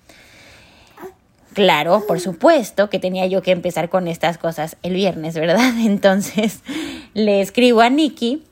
Claro, 1.54 2.04
por 2.08 2.20
supuesto 2.20 2.90
que 2.90 2.98
tenía 2.98 3.28
yo 3.28 3.44
que 3.44 3.52
empezar 3.52 3.90
con 3.90 4.08
estas 4.08 4.40
cosas 4.40 4.76
el 4.82 4.96
viernes, 4.96 5.36
¿verdad? 5.36 5.72
Entonces 5.80 6.62
le 7.14 7.42
escribo 7.42 7.82
a 7.82 7.90
Nikki 7.90 8.44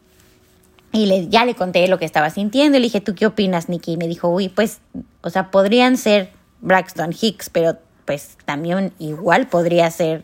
y 0.92 1.06
le, 1.06 1.28
ya 1.28 1.46
le 1.46 1.56
conté 1.56 1.88
lo 1.88 1.98
que 2.00 2.06
estaba 2.06 2.30
sintiendo. 2.30 2.78
Y 2.78 2.82
le 2.82 2.86
dije, 2.86 3.02
¿tú 3.02 3.16
qué 3.16 3.26
opinas, 3.26 3.70
Nikki? 3.70 3.94
Y 3.94 3.98
me 3.98 4.08
dijo, 4.08 4.30
uy, 4.30 4.50
pues, 4.50 4.80
o 5.22 5.30
sea, 5.30 5.52
podrían 5.52 5.98
ser 5.98 6.32
Braxton 6.62 7.14
Hicks, 7.20 7.50
pero 7.50 7.78
pues 8.06 8.38
también 8.46 8.94
igual 9.00 9.48
podría 9.48 9.90
ser 9.92 10.24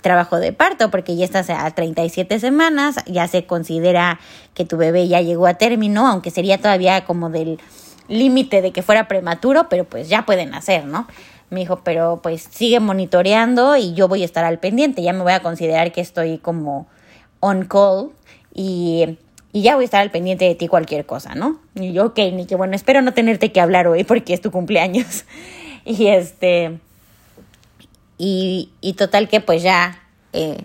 trabajo 0.00 0.38
de 0.38 0.52
parto, 0.52 0.90
porque 0.90 1.16
ya 1.16 1.24
estás 1.24 1.48
a 1.48 1.70
37 1.70 2.40
semanas, 2.40 2.96
ya 3.06 3.28
se 3.28 3.46
considera 3.46 4.18
que 4.54 4.64
tu 4.64 4.76
bebé 4.76 5.06
ya 5.06 5.20
llegó 5.20 5.46
a 5.46 5.54
término, 5.54 6.08
aunque 6.08 6.30
sería 6.30 6.58
todavía 6.58 7.04
como 7.04 7.30
del 7.30 7.60
límite 8.08 8.60
de 8.60 8.72
que 8.72 8.82
fuera 8.82 9.06
prematuro, 9.06 9.68
pero 9.68 9.84
pues 9.84 10.08
ya 10.08 10.26
pueden 10.26 10.50
nacer, 10.50 10.84
¿no? 10.84 11.06
Me 11.50 11.60
dijo, 11.60 11.80
pero 11.84 12.20
pues 12.22 12.48
sigue 12.50 12.80
monitoreando 12.80 13.76
y 13.76 13.94
yo 13.94 14.08
voy 14.08 14.22
a 14.22 14.24
estar 14.24 14.44
al 14.44 14.58
pendiente, 14.58 15.02
ya 15.02 15.12
me 15.12 15.22
voy 15.22 15.32
a 15.32 15.40
considerar 15.40 15.92
que 15.92 16.00
estoy 16.00 16.38
como 16.38 16.88
on 17.40 17.66
call 17.66 18.10
y 18.52 19.18
y 19.52 19.62
ya 19.62 19.74
voy 19.74 19.84
a 19.84 19.86
estar 19.86 20.00
al 20.00 20.10
pendiente 20.10 20.46
de 20.46 20.54
ti 20.54 20.66
cualquier 20.66 21.04
cosa, 21.04 21.34
¿no? 21.34 21.60
Y 21.74 21.92
yo, 21.92 22.06
ok, 22.06 22.18
Nicky, 22.32 22.54
bueno, 22.54 22.74
espero 22.74 23.02
no 23.02 23.12
tenerte 23.12 23.52
que 23.52 23.60
hablar 23.60 23.86
hoy 23.86 24.04
porque 24.04 24.32
es 24.32 24.40
tu 24.40 24.50
cumpleaños. 24.50 25.24
y 25.84 26.06
este, 26.06 26.78
y, 28.16 28.70
y 28.80 28.94
total 28.94 29.28
que 29.28 29.40
pues 29.40 29.62
ya, 29.62 30.00
eh, 30.32 30.64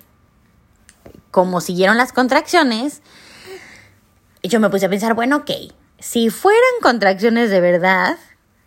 como 1.31 1.59
siguieron 1.59 1.97
las 1.97 2.13
contracciones, 2.13 3.01
yo 4.43 4.59
me 4.59 4.69
puse 4.69 4.85
a 4.85 4.89
pensar, 4.89 5.13
bueno, 5.13 5.37
ok, 5.37 5.51
si 5.99 6.29
fueran 6.29 6.61
contracciones 6.81 7.49
de 7.49 7.59
verdad, 7.59 8.17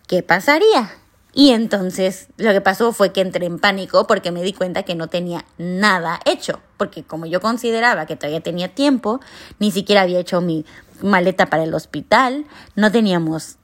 ¿qué 0.07 0.21
pasaría? 0.21 0.91
Y 1.33 1.51
entonces 1.51 2.27
lo 2.37 2.51
que 2.51 2.61
pasó 2.61 2.91
fue 2.91 3.13
que 3.13 3.21
entré 3.21 3.45
en 3.45 3.57
pánico 3.57 4.05
porque 4.05 4.31
me 4.31 4.43
di 4.43 4.53
cuenta 4.53 4.83
que 4.83 4.95
no 4.95 5.07
tenía 5.07 5.45
nada 5.57 6.19
hecho, 6.25 6.59
porque 6.77 7.03
como 7.03 7.25
yo 7.25 7.39
consideraba 7.39 8.05
que 8.05 8.17
todavía 8.17 8.41
tenía 8.41 8.67
tiempo, 8.67 9.21
ni 9.59 9.71
siquiera 9.71 10.01
había 10.01 10.19
hecho 10.19 10.41
mi 10.41 10.65
maleta 11.01 11.45
para 11.45 11.63
el 11.63 11.73
hospital, 11.73 12.45
no 12.75 12.91
teníamos 12.91 13.57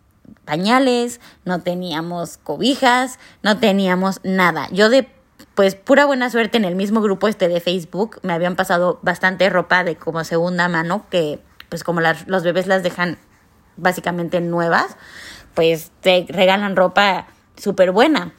pañales, 0.45 1.19
no 1.43 1.61
teníamos 1.61 2.37
cobijas, 2.37 3.19
no 3.43 3.59
teníamos 3.59 4.21
nada. 4.23 4.69
Yo 4.71 4.89
de 4.89 5.09
pues 5.53 5.75
pura 5.75 6.05
buena 6.05 6.29
suerte 6.29 6.57
en 6.57 6.65
el 6.65 6.75
mismo 6.75 7.01
grupo 7.01 7.27
este 7.27 7.47
de 7.47 7.59
Facebook 7.59 8.19
me 8.23 8.33
habían 8.33 8.55
pasado 8.55 8.99
bastante 9.01 9.49
ropa 9.49 9.83
de 9.83 9.95
como 9.95 10.23
segunda 10.23 10.67
mano 10.67 11.05
que 11.09 11.39
pues 11.69 11.83
como 11.83 11.99
los 12.01 12.43
bebés 12.43 12.67
las 12.67 12.81
dejan 12.81 13.17
básicamente 13.75 14.39
nuevas, 14.39 14.95
pues 15.53 15.91
te 16.01 16.25
regalan 16.29 16.75
ropa 16.75 17.27
súper 17.57 17.91
buena. 17.91 18.33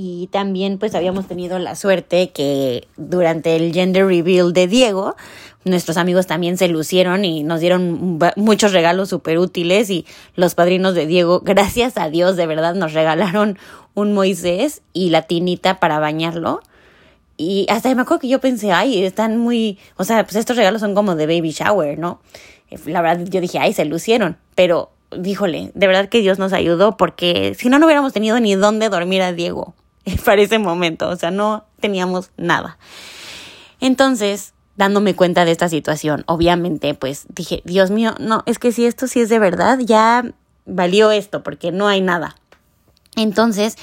y 0.00 0.28
también 0.28 0.78
pues 0.78 0.94
habíamos 0.94 1.26
tenido 1.26 1.58
la 1.58 1.74
suerte 1.74 2.30
que 2.30 2.86
durante 2.96 3.56
el 3.56 3.72
gender 3.72 4.06
reveal 4.06 4.52
de 4.52 4.68
Diego, 4.68 5.16
nuestros 5.64 5.96
amigos 5.96 6.26
también 6.26 6.56
se 6.56 6.68
lucieron 6.68 7.24
y 7.24 7.42
nos 7.42 7.60
dieron 7.60 8.18
muchos 8.36 8.72
regalos 8.72 9.08
súper 9.08 9.38
útiles 9.38 9.90
y 9.90 10.06
los 10.34 10.54
padrinos 10.54 10.94
de 10.94 11.06
Diego, 11.06 11.40
gracias 11.44 11.96
a 11.96 12.08
Dios, 12.08 12.36
de 12.36 12.46
verdad 12.46 12.74
nos 12.74 12.92
regalaron 12.92 13.58
un 13.94 14.12
Moisés 14.12 14.82
y 14.92 15.10
la 15.10 15.22
tinita 15.22 15.80
para 15.80 15.98
bañarlo. 15.98 16.60
Y 17.36 17.66
hasta 17.68 17.94
me 17.94 18.02
acuerdo 18.02 18.20
que 18.20 18.28
yo 18.28 18.40
pensé, 18.40 18.72
ay, 18.72 19.04
están 19.04 19.38
muy, 19.38 19.78
o 19.96 20.04
sea, 20.04 20.24
pues 20.24 20.34
estos 20.36 20.56
regalos 20.56 20.80
son 20.80 20.94
como 20.94 21.14
de 21.14 21.26
baby 21.26 21.50
shower, 21.50 21.96
¿no? 21.96 22.20
La 22.86 23.00
verdad 23.00 23.24
yo 23.28 23.40
dije, 23.40 23.58
ay, 23.60 23.72
se 23.72 23.84
lucieron, 23.84 24.36
pero 24.56 24.90
díjole, 25.10 25.72
de 25.74 25.86
verdad 25.86 26.08
que 26.08 26.20
Dios 26.20 26.38
nos 26.38 26.52
ayudó 26.52 26.96
porque 26.96 27.54
si 27.58 27.68
no, 27.68 27.78
no 27.78 27.86
hubiéramos 27.86 28.12
tenido 28.12 28.38
ni 28.40 28.54
dónde 28.54 28.88
dormir 28.88 29.22
a 29.22 29.32
Diego. 29.32 29.74
para 30.24 30.42
ese 30.42 30.58
momento, 30.58 31.08
o 31.08 31.16
sea, 31.16 31.30
no 31.30 31.64
teníamos 31.80 32.30
nada. 32.36 32.78
Entonces, 33.80 34.54
dándome 34.76 35.14
cuenta 35.14 35.44
de 35.44 35.52
esta 35.52 35.68
situación, 35.68 36.24
obviamente, 36.26 36.94
pues 36.94 37.26
dije, 37.28 37.62
Dios 37.64 37.90
mío, 37.90 38.14
no, 38.18 38.42
es 38.46 38.58
que 38.58 38.72
si 38.72 38.86
esto 38.86 39.06
sí 39.06 39.20
es 39.20 39.28
de 39.28 39.38
verdad, 39.38 39.78
ya 39.80 40.24
valió 40.66 41.10
esto, 41.10 41.42
porque 41.42 41.72
no 41.72 41.88
hay 41.88 42.00
nada. 42.00 42.36
Entonces, 43.16 43.76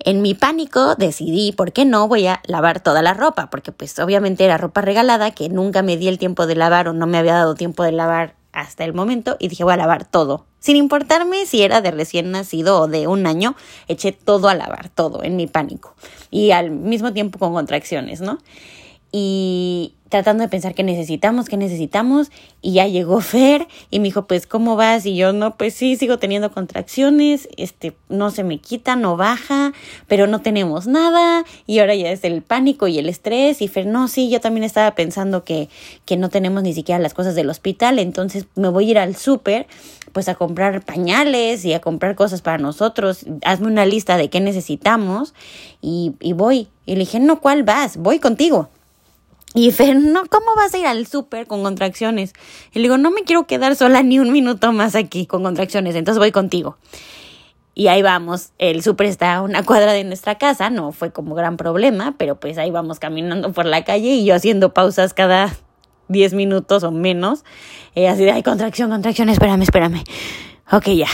en 0.00 0.22
mi 0.22 0.34
pánico 0.34 0.94
decidí, 0.94 1.52
¿por 1.52 1.72
qué 1.72 1.84
no 1.84 2.06
voy 2.06 2.26
a 2.26 2.40
lavar 2.46 2.80
toda 2.80 3.02
la 3.02 3.14
ropa? 3.14 3.50
Porque 3.50 3.72
pues 3.72 3.98
obviamente 3.98 4.44
era 4.44 4.56
ropa 4.56 4.80
regalada 4.80 5.32
que 5.32 5.48
nunca 5.48 5.82
me 5.82 5.96
di 5.96 6.06
el 6.06 6.18
tiempo 6.18 6.46
de 6.46 6.54
lavar 6.54 6.88
o 6.88 6.92
no 6.92 7.06
me 7.08 7.18
había 7.18 7.34
dado 7.34 7.54
tiempo 7.54 7.82
de 7.82 7.92
lavar 7.92 8.36
hasta 8.52 8.84
el 8.84 8.94
momento 8.94 9.36
y 9.40 9.48
dije 9.48 9.64
voy 9.64 9.74
a 9.74 9.76
lavar 9.76 10.04
todo. 10.04 10.46
Sin 10.60 10.76
importarme 10.76 11.46
si 11.46 11.62
era 11.62 11.80
de 11.80 11.90
recién 11.90 12.30
nacido 12.30 12.80
o 12.80 12.88
de 12.88 13.06
un 13.06 13.26
año, 13.26 13.54
eché 13.86 14.12
todo 14.12 14.48
a 14.48 14.54
lavar, 14.54 14.88
todo 14.88 15.22
en 15.22 15.36
mi 15.36 15.46
pánico. 15.46 15.94
Y 16.30 16.50
al 16.50 16.70
mismo 16.70 17.12
tiempo 17.12 17.38
con 17.38 17.52
contracciones, 17.52 18.20
¿no? 18.20 18.38
Y 19.10 19.94
tratando 20.08 20.42
de 20.42 20.48
pensar 20.48 20.74
qué 20.74 20.82
necesitamos, 20.82 21.48
qué 21.48 21.56
necesitamos, 21.56 22.30
y 22.62 22.72
ya 22.72 22.86
llegó 22.86 23.20
Fer 23.22 23.66
y 23.90 23.98
me 23.98 24.04
dijo, 24.04 24.26
pues, 24.26 24.46
¿cómo 24.46 24.76
vas? 24.76 25.06
Y 25.06 25.16
yo, 25.16 25.32
no, 25.32 25.56
pues 25.56 25.74
sí, 25.74 25.96
sigo 25.96 26.18
teniendo 26.18 26.50
contracciones, 26.52 27.48
este, 27.56 27.94
no 28.08 28.30
se 28.30 28.44
me 28.44 28.58
quita, 28.58 28.96
no 28.96 29.16
baja, 29.16 29.72
pero 30.06 30.26
no 30.26 30.40
tenemos 30.40 30.86
nada, 30.86 31.44
y 31.66 31.78
ahora 31.78 31.94
ya 31.94 32.10
es 32.10 32.24
el 32.24 32.42
pánico 32.42 32.88
y 32.88 32.98
el 32.98 33.08
estrés, 33.08 33.60
y 33.60 33.68
Fer, 33.68 33.86
no, 33.86 34.08
sí, 34.08 34.30
yo 34.30 34.40
también 34.40 34.64
estaba 34.64 34.94
pensando 34.94 35.44
que, 35.44 35.68
que 36.04 36.16
no 36.16 36.28
tenemos 36.28 36.62
ni 36.62 36.72
siquiera 36.72 36.98
las 36.98 37.14
cosas 37.14 37.34
del 37.34 37.50
hospital, 37.50 37.98
entonces 37.98 38.46
me 38.54 38.68
voy 38.68 38.88
a 38.88 38.90
ir 38.90 38.98
al 38.98 39.16
súper, 39.16 39.66
pues 40.12 40.28
a 40.28 40.34
comprar 40.34 40.82
pañales 40.84 41.64
y 41.66 41.74
a 41.74 41.80
comprar 41.80 42.14
cosas 42.14 42.40
para 42.40 42.56
nosotros, 42.56 43.26
hazme 43.44 43.66
una 43.66 43.84
lista 43.84 44.16
de 44.16 44.30
qué 44.30 44.40
necesitamos, 44.40 45.34
y, 45.82 46.14
y 46.20 46.32
voy. 46.32 46.68
Y 46.86 46.94
le 46.94 47.00
dije, 47.00 47.20
no, 47.20 47.40
¿cuál 47.40 47.64
vas? 47.64 47.98
Voy 47.98 48.18
contigo. 48.18 48.70
Y 49.58 49.72
Fer, 49.72 49.96
no, 49.96 50.24
¿cómo 50.26 50.54
vas 50.54 50.72
a 50.72 50.78
ir 50.78 50.86
al 50.86 51.08
súper 51.08 51.48
con 51.48 51.64
contracciones? 51.64 52.32
Y 52.72 52.78
le 52.78 52.84
digo, 52.84 52.96
no 52.96 53.10
me 53.10 53.24
quiero 53.24 53.48
quedar 53.48 53.74
sola 53.74 54.04
ni 54.04 54.20
un 54.20 54.30
minuto 54.30 54.70
más 54.70 54.94
aquí 54.94 55.26
con 55.26 55.42
contracciones, 55.42 55.96
entonces 55.96 56.20
voy 56.20 56.30
contigo. 56.30 56.76
Y 57.74 57.88
ahí 57.88 58.00
vamos, 58.00 58.52
el 58.58 58.84
súper 58.84 59.08
está 59.08 59.34
a 59.34 59.42
una 59.42 59.64
cuadra 59.64 59.92
de 59.94 60.04
nuestra 60.04 60.38
casa, 60.38 60.70
no 60.70 60.92
fue 60.92 61.10
como 61.10 61.34
gran 61.34 61.56
problema, 61.56 62.14
pero 62.18 62.38
pues 62.38 62.56
ahí 62.56 62.70
vamos 62.70 63.00
caminando 63.00 63.52
por 63.52 63.66
la 63.66 63.82
calle 63.82 64.10
y 64.10 64.24
yo 64.24 64.36
haciendo 64.36 64.72
pausas 64.72 65.12
cada 65.12 65.52
10 66.06 66.34
minutos 66.34 66.84
o 66.84 66.92
menos, 66.92 67.44
eh, 67.96 68.08
así 68.08 68.22
de, 68.22 68.30
ay, 68.30 68.44
contracción, 68.44 68.90
contracción, 68.90 69.28
espérame, 69.28 69.62
espérame. 69.62 70.04
Ok, 70.70 70.86
ya. 70.90 71.08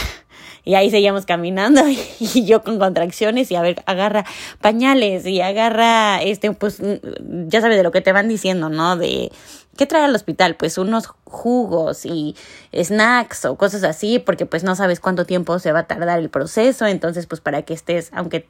Y 0.64 0.74
ahí 0.74 0.90
seguíamos 0.90 1.26
caminando 1.26 1.82
y, 2.20 2.44
yo 2.44 2.62
con 2.62 2.78
contracciones 2.78 3.50
y 3.50 3.56
a 3.56 3.62
ver, 3.62 3.82
agarra 3.86 4.24
pañales 4.60 5.26
y 5.26 5.40
agarra, 5.40 6.22
este, 6.22 6.52
pues, 6.52 6.80
mm, 6.80 7.48
ya 7.48 7.60
sabes 7.60 7.76
de 7.76 7.82
lo 7.82 7.92
que 7.92 8.00
te 8.00 8.12
van 8.12 8.28
diciendo, 8.28 8.68
¿no? 8.70 8.96
De, 8.96 9.30
¿qué 9.76 9.86
trae 9.86 10.04
al 10.04 10.14
hospital? 10.14 10.56
Pues 10.56 10.78
unos 10.78 11.08
jugos 11.24 12.06
y 12.06 12.34
snacks 12.74 13.44
o 13.44 13.56
cosas 13.56 13.84
así, 13.84 14.18
porque 14.18 14.46
pues 14.46 14.64
no 14.64 14.74
sabes 14.74 15.00
cuánto 15.00 15.26
tiempo 15.26 15.58
se 15.58 15.72
va 15.72 15.80
a 15.80 15.86
tardar 15.86 16.18
el 16.18 16.30
proceso, 16.30 16.86
entonces 16.86 17.26
pues 17.26 17.40
para 17.40 17.62
que 17.62 17.74
estés, 17.74 18.10
aunque 18.12 18.48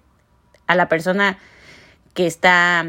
a 0.66 0.77
la 0.77 0.88
persona 0.88 1.38
que 2.14 2.27
está 2.27 2.85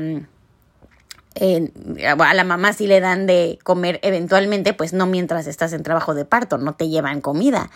a 1.36 2.34
la 2.34 2.44
mamá 2.44 2.74
sí 2.74 2.88
le 2.88 3.00
dan 3.00 3.26
de 3.26 3.60
comer 3.64 4.00
eventualmente, 4.04 4.74
pues 4.74 4.94
no 4.94 5.06
mientras 5.06 5.48
estás 5.48 5.74
en 5.74 5.84
trabajo 5.84 6.14
de 6.14 6.26
parto, 6.26 6.58
no 6.58 6.74
te 6.74 6.88
llevan 6.88 7.22
comida. 7.22 7.70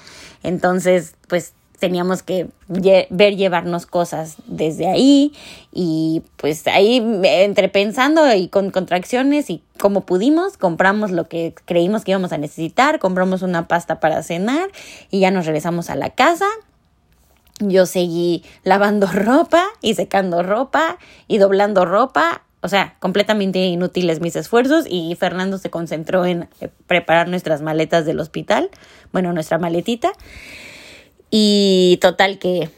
Entonces, 0.43 1.15
pues 1.27 1.53
teníamos 1.79 2.23
que 2.23 2.49
ver 2.67 3.35
llevarnos 3.35 3.85
cosas 3.85 4.35
desde 4.45 4.87
ahí 4.87 5.33
y 5.71 6.23
pues 6.35 6.67
ahí 6.67 6.97
entre 7.23 7.69
pensando 7.69 8.33
y 8.33 8.49
con 8.49 8.69
contracciones 8.69 9.49
y 9.49 9.63
como 9.79 10.01
pudimos 10.01 10.57
compramos 10.57 11.11
lo 11.11 11.29
que 11.29 11.55
creímos 11.65 12.03
que 12.03 12.11
íbamos 12.11 12.33
a 12.33 12.37
necesitar, 12.37 12.99
compramos 12.99 13.41
una 13.41 13.67
pasta 13.67 14.01
para 14.01 14.21
cenar 14.23 14.69
y 15.09 15.21
ya 15.21 15.31
nos 15.31 15.45
regresamos 15.45 15.89
a 15.89 15.95
la 15.95 16.09
casa. 16.09 16.45
Yo 17.59 17.85
seguí 17.85 18.43
lavando 18.63 19.07
ropa 19.13 19.63
y 19.81 19.95
secando 19.95 20.43
ropa 20.43 20.97
y 21.27 21.37
doblando 21.37 21.85
ropa 21.85 22.43
o 22.61 22.67
sea, 22.67 22.95
completamente 22.99 23.59
inútiles 23.59 24.19
mis 24.19 24.35
esfuerzos 24.35 24.85
y 24.87 25.15
Fernando 25.15 25.57
se 25.57 25.69
concentró 25.69 26.25
en 26.25 26.49
eh, 26.59 26.69
preparar 26.87 27.29
nuestras 27.29 27.61
maletas 27.61 28.05
del 28.05 28.19
hospital, 28.19 28.69
bueno, 29.11 29.31
nuestra 29.33 29.57
maletita. 29.59 30.11
Y 31.31 31.99
total 32.01 32.39
que 32.39 32.69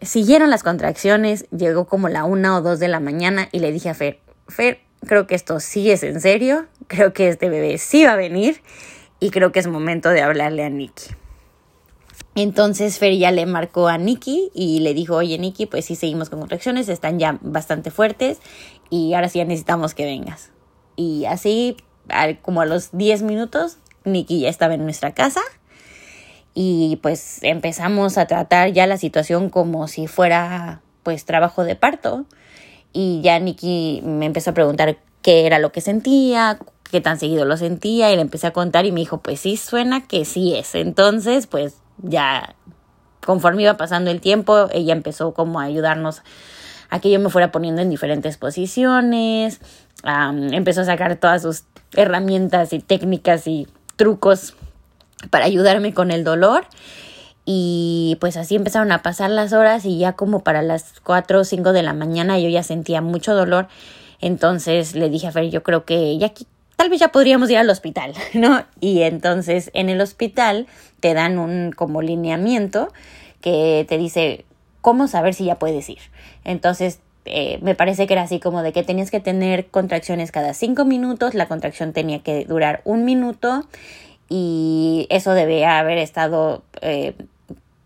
siguieron 0.00 0.50
las 0.50 0.62
contracciones, 0.62 1.46
llegó 1.50 1.86
como 1.86 2.08
la 2.08 2.24
una 2.24 2.56
o 2.56 2.62
dos 2.62 2.78
de 2.78 2.88
la 2.88 3.00
mañana 3.00 3.48
y 3.52 3.58
le 3.58 3.72
dije 3.72 3.90
a 3.90 3.94
Fer, 3.94 4.20
Fer, 4.48 4.80
creo 5.06 5.26
que 5.26 5.34
esto 5.34 5.60
sí 5.60 5.90
es 5.90 6.02
en 6.02 6.20
serio, 6.20 6.66
creo 6.86 7.12
que 7.12 7.28
este 7.28 7.50
bebé 7.50 7.78
sí 7.78 8.04
va 8.04 8.12
a 8.12 8.16
venir 8.16 8.62
y 9.20 9.30
creo 9.30 9.52
que 9.52 9.60
es 9.60 9.66
momento 9.66 10.08
de 10.10 10.22
hablarle 10.22 10.64
a 10.64 10.70
Nicky. 10.70 11.14
Entonces 12.36 12.98
Fer 12.98 13.16
ya 13.16 13.30
le 13.30 13.46
marcó 13.46 13.88
a 13.88 13.96
Nikki 13.96 14.50
y 14.54 14.80
le 14.80 14.92
dijo, 14.92 15.16
oye 15.16 15.38
Nikki, 15.38 15.64
pues 15.64 15.86
sí 15.86 15.96
seguimos 15.96 16.28
con 16.28 16.38
contracciones, 16.38 16.90
están 16.90 17.18
ya 17.18 17.38
bastante 17.40 17.90
fuertes 17.90 18.40
y 18.90 19.14
ahora 19.14 19.30
sí 19.30 19.42
necesitamos 19.42 19.94
que 19.94 20.04
vengas. 20.04 20.50
Y 20.96 21.24
así, 21.24 21.78
como 22.42 22.60
a 22.60 22.66
los 22.66 22.90
10 22.92 23.22
minutos, 23.22 23.78
Nikki 24.04 24.40
ya 24.40 24.50
estaba 24.50 24.74
en 24.74 24.84
nuestra 24.84 25.14
casa 25.14 25.40
y 26.52 26.96
pues 27.02 27.38
empezamos 27.42 28.18
a 28.18 28.26
tratar 28.26 28.70
ya 28.70 28.86
la 28.86 28.98
situación 28.98 29.48
como 29.48 29.88
si 29.88 30.06
fuera 30.06 30.82
pues 31.02 31.24
trabajo 31.24 31.64
de 31.64 31.74
parto 31.74 32.26
y 32.92 33.22
ya 33.22 33.38
Nikki 33.38 34.02
me 34.04 34.26
empezó 34.26 34.50
a 34.50 34.54
preguntar 34.54 34.98
qué 35.22 35.46
era 35.46 35.58
lo 35.58 35.72
que 35.72 35.80
sentía, 35.80 36.58
qué 36.90 37.00
tan 37.00 37.18
seguido 37.18 37.46
lo 37.46 37.56
sentía 37.56 38.12
y 38.12 38.16
le 38.16 38.22
empecé 38.22 38.46
a 38.46 38.52
contar 38.52 38.84
y 38.84 38.92
me 38.92 39.00
dijo, 39.00 39.22
pues 39.22 39.40
sí, 39.40 39.56
suena 39.56 40.06
que 40.06 40.26
sí 40.26 40.54
es. 40.54 40.74
Entonces, 40.74 41.46
pues 41.46 41.76
ya 41.98 42.54
conforme 43.24 43.62
iba 43.62 43.76
pasando 43.76 44.10
el 44.10 44.20
tiempo, 44.20 44.68
ella 44.72 44.92
empezó 44.92 45.34
como 45.34 45.60
a 45.60 45.64
ayudarnos 45.64 46.22
a 46.88 47.00
que 47.00 47.10
yo 47.10 47.18
me 47.18 47.30
fuera 47.30 47.50
poniendo 47.50 47.82
en 47.82 47.90
diferentes 47.90 48.36
posiciones, 48.36 49.60
empezó 50.52 50.82
a 50.82 50.84
sacar 50.84 51.16
todas 51.16 51.42
sus 51.42 51.64
herramientas 51.94 52.72
y 52.72 52.78
técnicas 52.78 53.46
y 53.46 53.66
trucos 53.96 54.54
para 55.30 55.46
ayudarme 55.46 55.92
con 55.94 56.10
el 56.10 56.22
dolor. 56.24 56.66
Y 57.44 58.16
pues 58.20 58.36
así 58.36 58.56
empezaron 58.56 58.90
a 58.90 59.02
pasar 59.02 59.30
las 59.30 59.52
horas 59.52 59.84
y 59.84 59.98
ya 59.98 60.14
como 60.14 60.42
para 60.42 60.62
las 60.62 60.94
4 61.04 61.40
o 61.40 61.44
5 61.44 61.72
de 61.72 61.82
la 61.82 61.92
mañana 61.92 62.38
yo 62.38 62.48
ya 62.48 62.62
sentía 62.62 63.00
mucho 63.00 63.34
dolor. 63.34 63.68
Entonces 64.20 64.94
le 64.94 65.10
dije 65.10 65.28
a 65.28 65.32
Fer, 65.32 65.50
yo 65.50 65.62
creo 65.62 65.84
que 65.84 66.18
ya 66.18 66.32
tal 66.76 66.90
vez 66.90 67.00
ya 67.00 67.08
podríamos 67.08 67.50
ir 67.50 67.58
al 67.58 67.68
hospital, 67.68 68.14
¿no? 68.34 68.64
Y 68.80 69.02
entonces 69.02 69.70
en 69.74 69.88
el 69.88 70.00
hospital 70.00 70.66
te 71.00 71.14
dan 71.14 71.38
un 71.38 71.72
como 71.72 72.02
lineamiento 72.02 72.92
que 73.40 73.84
te 73.88 73.98
dice 73.98 74.44
cómo 74.80 75.08
saber 75.08 75.34
si 75.34 75.46
ya 75.46 75.58
puedes 75.58 75.88
ir. 75.88 75.98
Entonces 76.44 77.00
eh, 77.24 77.58
me 77.60 77.74
parece 77.74 78.06
que 78.06 78.12
era 78.12 78.22
así 78.22 78.38
como 78.38 78.62
de 78.62 78.72
que 78.72 78.84
tenías 78.84 79.10
que 79.10 79.20
tener 79.20 79.66
contracciones 79.66 80.30
cada 80.30 80.54
cinco 80.54 80.84
minutos, 80.84 81.34
la 81.34 81.48
contracción 81.48 81.92
tenía 81.92 82.20
que 82.20 82.44
durar 82.44 82.82
un 82.84 83.04
minuto 83.04 83.66
y 84.28 85.06
eso 85.10 85.32
debía 85.32 85.78
haber 85.78 85.98
estado 85.98 86.62
eh, 86.82 87.14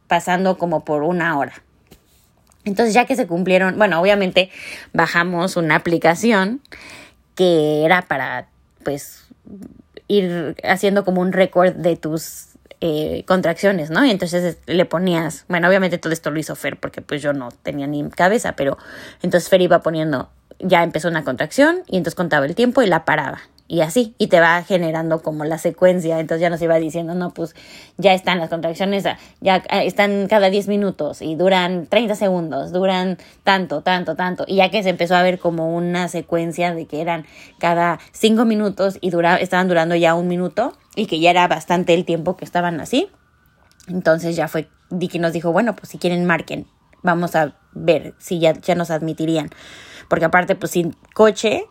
pasando 0.09 0.59
como 0.59 0.85
por 0.85 1.03
una 1.03 1.39
hora. 1.39 1.55
Entonces 2.65 2.93
ya 2.93 3.07
que 3.07 3.17
se 3.17 3.27
cumplieron, 3.27 3.79
bueno, 3.79 4.01
obviamente 4.01 4.51
bajamos 4.93 5.57
una 5.57 5.77
aplicación 5.77 6.61
que 7.35 7.85
era 7.87 8.03
para 8.03 8.49
pues 8.83 9.25
ir 10.09 10.57
haciendo 10.65 11.05
como 11.05 11.21
un 11.21 11.33
récord 11.33 11.73
de 11.75 11.97
tus 11.97 12.49
eh, 12.81 13.25
contracciones, 13.27 13.91
¿no? 13.91 14.05
Y 14.07 14.11
entonces 14.11 14.57
le 14.67 14.85
ponías, 14.87 15.45
bueno, 15.49 15.69
obviamente 15.69 15.99
todo 15.99 16.13
esto 16.13 16.31
lo 16.31 16.39
hizo 16.39 16.57
Fer 16.57 16.79
porque 16.79 17.03
pues 17.03 17.21
yo 17.21 17.33
no 17.33 17.51
tenía 17.63 17.87
ni 17.87 18.09
cabeza, 18.09 18.53
pero 18.53 18.79
entonces 19.23 19.51
Fer 19.51 19.61
iba 19.61 19.81
poniendo, 19.81 20.31
ya 20.59 20.83
empezó 20.83 21.09
una 21.09 21.23
contracción 21.23 21.83
y 21.87 21.99
entonces 21.99 22.15
contaba 22.15 22.47
el 22.47 22.55
tiempo 22.55 22.81
y 22.81 22.87
la 22.87 23.05
paraba. 23.05 23.41
Y 23.71 23.83
así, 23.83 24.17
y 24.19 24.27
te 24.27 24.41
va 24.41 24.65
generando 24.65 25.23
como 25.23 25.45
la 25.45 25.57
secuencia, 25.57 26.19
entonces 26.19 26.43
ya 26.43 26.51
nos 26.51 26.61
iba 26.61 26.75
diciendo, 26.81 27.15
no, 27.15 27.31
pues 27.31 27.55
ya 27.99 28.13
están 28.15 28.41
las 28.41 28.51
contracciones, 28.51 29.05
ya 29.41 29.63
están 29.85 30.27
cada 30.27 30.51
10 30.51 30.67
minutos 30.67 31.23
y 31.23 31.37
duran 31.37 31.87
30 31.87 32.17
segundos, 32.17 32.73
duran 32.73 33.17
tanto, 33.45 33.83
tanto, 33.83 34.17
tanto, 34.17 34.45
y 34.49 34.57
ya 34.57 34.73
que 34.73 34.83
se 34.83 34.89
empezó 34.89 35.15
a 35.15 35.23
ver 35.23 35.39
como 35.39 35.73
una 35.73 36.09
secuencia 36.09 36.75
de 36.75 36.87
que 36.87 37.01
eran 37.01 37.27
cada 37.61 38.01
5 38.11 38.45
minutos 38.45 38.99
y 39.01 39.11
dura, 39.11 39.37
estaban 39.37 39.69
durando 39.69 39.95
ya 39.95 40.17
un 40.17 40.27
minuto 40.27 40.77
y 40.97 41.07
que 41.07 41.21
ya 41.21 41.31
era 41.31 41.47
bastante 41.47 41.95
el 41.95 42.05
tiempo 42.05 42.37
que 42.37 42.45
estaban 42.45 42.81
así, 42.81 43.09
entonces 43.87 44.35
ya 44.35 44.49
fue, 44.49 44.67
Dicky 44.91 45.21
nos 45.21 45.33
dijo, 45.33 45.53
bueno, 45.53 45.77
pues 45.77 45.91
si 45.91 45.99
quieren 45.99 46.27
marquen, 46.27 46.67
vamos 47.05 47.37
a 47.37 47.55
ver 47.73 48.15
si 48.19 48.41
ya, 48.41 48.53
ya 48.53 48.75
nos 48.75 48.91
admitirían, 48.91 49.49
porque 50.09 50.25
aparte 50.25 50.57
pues 50.57 50.73
sin 50.73 50.97
coche, 51.15 51.69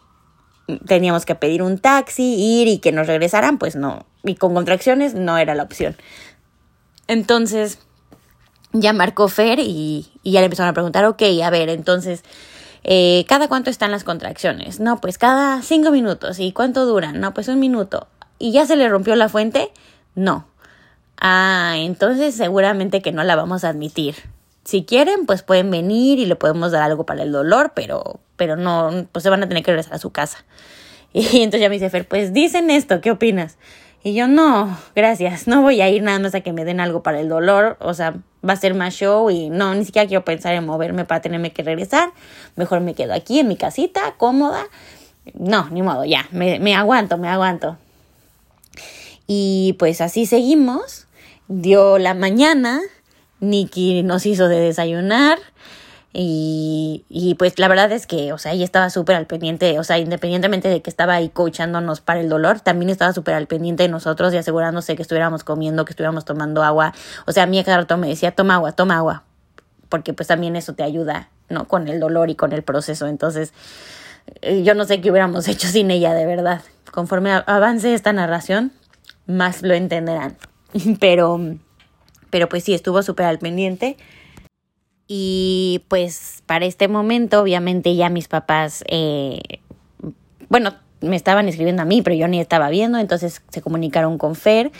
teníamos 0.86 1.26
que 1.26 1.36
pedir 1.36 1.62
un 1.62 1.78
taxi, 1.78 2.24
ir 2.24 2.68
y 2.68 2.80
que 2.80 2.92
nos 2.92 3.08
regresaran, 3.08 3.58
pues 3.58 3.76
no. 3.76 4.06
Y 4.24 4.36
con 4.36 4.54
contracciones 4.54 5.14
no 5.14 5.38
era 5.38 5.56
la 5.56 5.64
opción. 5.64 5.96
Entonces, 7.08 7.80
ya 8.72 8.94
marcó 8.94 9.28
Fer 9.28 9.60
y, 9.60 10.12
ya 10.24 10.42
le 10.42 10.46
empezaron 10.46 10.70
a 10.70 10.74
preguntar, 10.74 11.06
ok, 11.06 11.24
a 11.44 11.50
ver, 11.50 11.70
entonces, 11.70 12.24
eh, 12.84 13.26
¿cada 13.28 13.48
cuánto 13.48 13.70
están 13.70 13.92
las 13.92 14.04
contracciones? 14.04 14.80
No, 14.80 15.02
pues 15.02 15.18
cada 15.18 15.62
cinco 15.62 15.92
minutos. 15.92 16.40
¿Y 16.40 16.52
cuánto 16.52 16.86
duran? 16.86 17.20
No, 17.20 17.34
pues 17.34 17.48
un 17.48 17.60
minuto. 17.60 18.08
¿Y 18.38 18.52
ya 18.52 18.66
se 18.66 18.76
le 18.76 18.88
rompió 18.88 19.16
la 19.16 19.30
fuente? 19.30 19.72
No. 20.16 20.46
Ah, 21.20 21.74
entonces 21.78 22.36
seguramente 22.36 23.02
que 23.02 23.12
no 23.12 23.24
la 23.24 23.36
vamos 23.36 23.64
a 23.64 23.70
admitir. 23.70 24.16
Si 24.64 24.84
quieren, 24.84 25.26
pues 25.26 25.44
pueden 25.44 25.72
venir 25.72 26.20
y 26.20 26.26
le 26.26 26.36
podemos 26.36 26.72
dar 26.72 26.84
algo 26.84 27.06
para 27.06 27.24
el 27.24 27.32
dolor, 27.32 27.72
pero, 27.76 28.20
pero 28.36 28.56
no, 28.56 29.08
pues 29.12 29.24
se 29.24 29.30
van 29.30 29.42
a 29.44 29.48
tener 29.48 29.64
que 29.64 29.72
regresar 29.72 29.94
a 29.96 30.00
su 30.00 30.12
casa. 30.12 30.46
Y 31.12 31.42
entonces 31.42 31.62
ya 31.62 31.70
me 31.70 31.76
dice 31.76 31.90
Fer, 31.90 32.08
pues 32.08 32.34
dicen 32.34 32.70
esto, 32.70 33.02
¿qué 33.02 33.10
opinas? 33.10 33.58
Y 34.04 34.14
yo, 34.14 34.28
no, 34.28 34.78
gracias, 34.96 35.48
no 35.48 35.62
voy 35.62 35.82
a 35.82 35.90
ir 35.90 36.04
nada 36.04 36.20
más 36.20 36.34
a 36.34 36.42
que 36.42 36.54
me 36.54 36.64
den 36.64 36.80
algo 36.80 37.04
para 37.04 37.20
el 37.20 37.28
dolor, 37.28 37.78
o 37.82 37.94
sea, 37.94 38.16
va 38.48 38.54
a 38.54 38.56
ser 38.56 38.74
más 38.74 38.94
show 38.94 39.30
y 39.30 39.50
no, 39.50 39.76
ni 39.76 39.84
siquiera 39.84 40.08
quiero 40.08 40.24
pensar 40.24 40.54
en 40.54 40.66
moverme 40.66 41.04
para 41.04 41.22
tenerme 41.22 41.52
que 41.52 41.64
regresar, 41.64 42.12
mejor 42.56 42.80
me 42.80 42.94
quedo 42.94 43.14
aquí 43.14 43.40
en 43.40 43.50
mi 43.50 43.58
casita, 43.58 44.16
cómoda. 44.18 44.68
No, 45.34 45.70
ni 45.70 45.82
modo, 45.82 46.06
ya, 46.06 46.28
me, 46.32 46.60
me 46.60 46.76
aguanto, 46.76 47.18
me 47.18 47.28
aguanto. 47.28 47.78
Y 49.28 49.76
pues 49.78 50.00
así 50.00 50.26
seguimos, 50.26 51.08
dio 51.50 51.98
la 51.98 52.14
mañana, 52.14 52.80
Nikki 53.40 54.04
nos 54.04 54.26
hizo 54.26 54.48
de 54.48 54.60
desayunar 54.60 55.40
y, 56.12 57.06
y 57.08 57.36
pues 57.36 57.60
la 57.60 57.68
verdad 57.68 57.92
es 57.92 58.08
que, 58.08 58.34
o 58.34 58.40
sea, 58.40 58.54
ella 58.54 58.66
estaba 58.66 58.90
súper 58.90 59.16
al 59.16 59.28
pendiente, 59.28 59.78
o 59.78 59.84
sea, 59.84 60.00
independientemente 60.00 60.68
de 60.68 60.82
que 60.82 60.90
estaba 60.90 61.14
ahí 61.14 61.30
coachándonos 61.30 62.02
para 62.02 62.20
el 62.20 62.30
dolor, 62.30 62.62
también 62.62 62.90
estaba 62.90 63.14
súper 63.14 63.36
al 63.36 63.46
pendiente 63.46 63.84
de 63.84 63.90
nosotros 63.90 64.34
y 64.34 64.38
asegurándose 64.38 64.96
que 64.96 65.04
estuviéramos 65.04 65.44
comiendo, 65.44 65.86
que 65.86 65.92
estuviéramos 65.92 66.26
tomando 66.26 66.64
agua. 66.64 66.94
O 67.28 67.32
sea, 67.32 67.44
a 67.44 67.46
mí 67.46 67.62
rato 67.62 67.98
me 67.98 68.08
decía, 68.08 68.32
toma 68.32 68.56
agua, 68.56 68.72
toma 68.72 68.98
agua, 68.98 69.24
porque 69.88 70.14
pues 70.14 70.28
también 70.28 70.56
eso 70.56 70.74
te 70.74 70.82
ayuda, 70.82 71.30
¿no? 71.48 71.68
Con 71.68 71.88
el 71.88 72.00
dolor 72.00 72.32
y 72.32 72.36
con 72.36 72.54
el 72.54 72.64
proceso. 72.64 73.06
Entonces, 73.06 73.54
eh, 74.42 74.64
yo 74.64 74.74
no 74.74 74.86
sé 74.86 75.02
qué 75.02 75.12
hubiéramos 75.12 75.48
hecho 75.48 75.68
sin 75.68 75.92
ella, 75.92 76.16
de 76.16 76.26
verdad. 76.26 76.62
Conforme 76.92 77.32
avance 77.46 77.94
esta 77.94 78.14
narración, 78.14 78.72
más 79.28 79.62
lo 79.62 79.76
entenderán. 79.76 80.38
Pero 81.00 81.40
pero 82.30 82.50
pues 82.50 82.64
sí, 82.64 82.74
estuvo 82.74 83.04
súper 83.04 83.26
al 83.26 83.40
pendiente. 83.40 83.98
Y 85.08 85.84
pues 85.88 86.44
para 86.46 86.66
este 86.66 86.88
momento, 86.88 87.42
obviamente 87.42 87.96
ya 87.96 88.10
mis 88.10 88.28
papás, 88.28 88.84
eh, 88.88 89.42
bueno, 90.50 90.76
me 91.02 91.16
estaban 91.16 91.48
escribiendo 91.48 91.82
a 91.82 91.86
mí, 91.86 92.02
pero 92.02 92.16
yo 92.16 92.28
ni 92.28 92.40
estaba 92.40 92.70
viendo, 92.70 92.98
entonces 92.98 93.42
se 93.50 93.62
comunicaron 93.62 94.18
con 94.18 94.36
Fer 94.36 94.72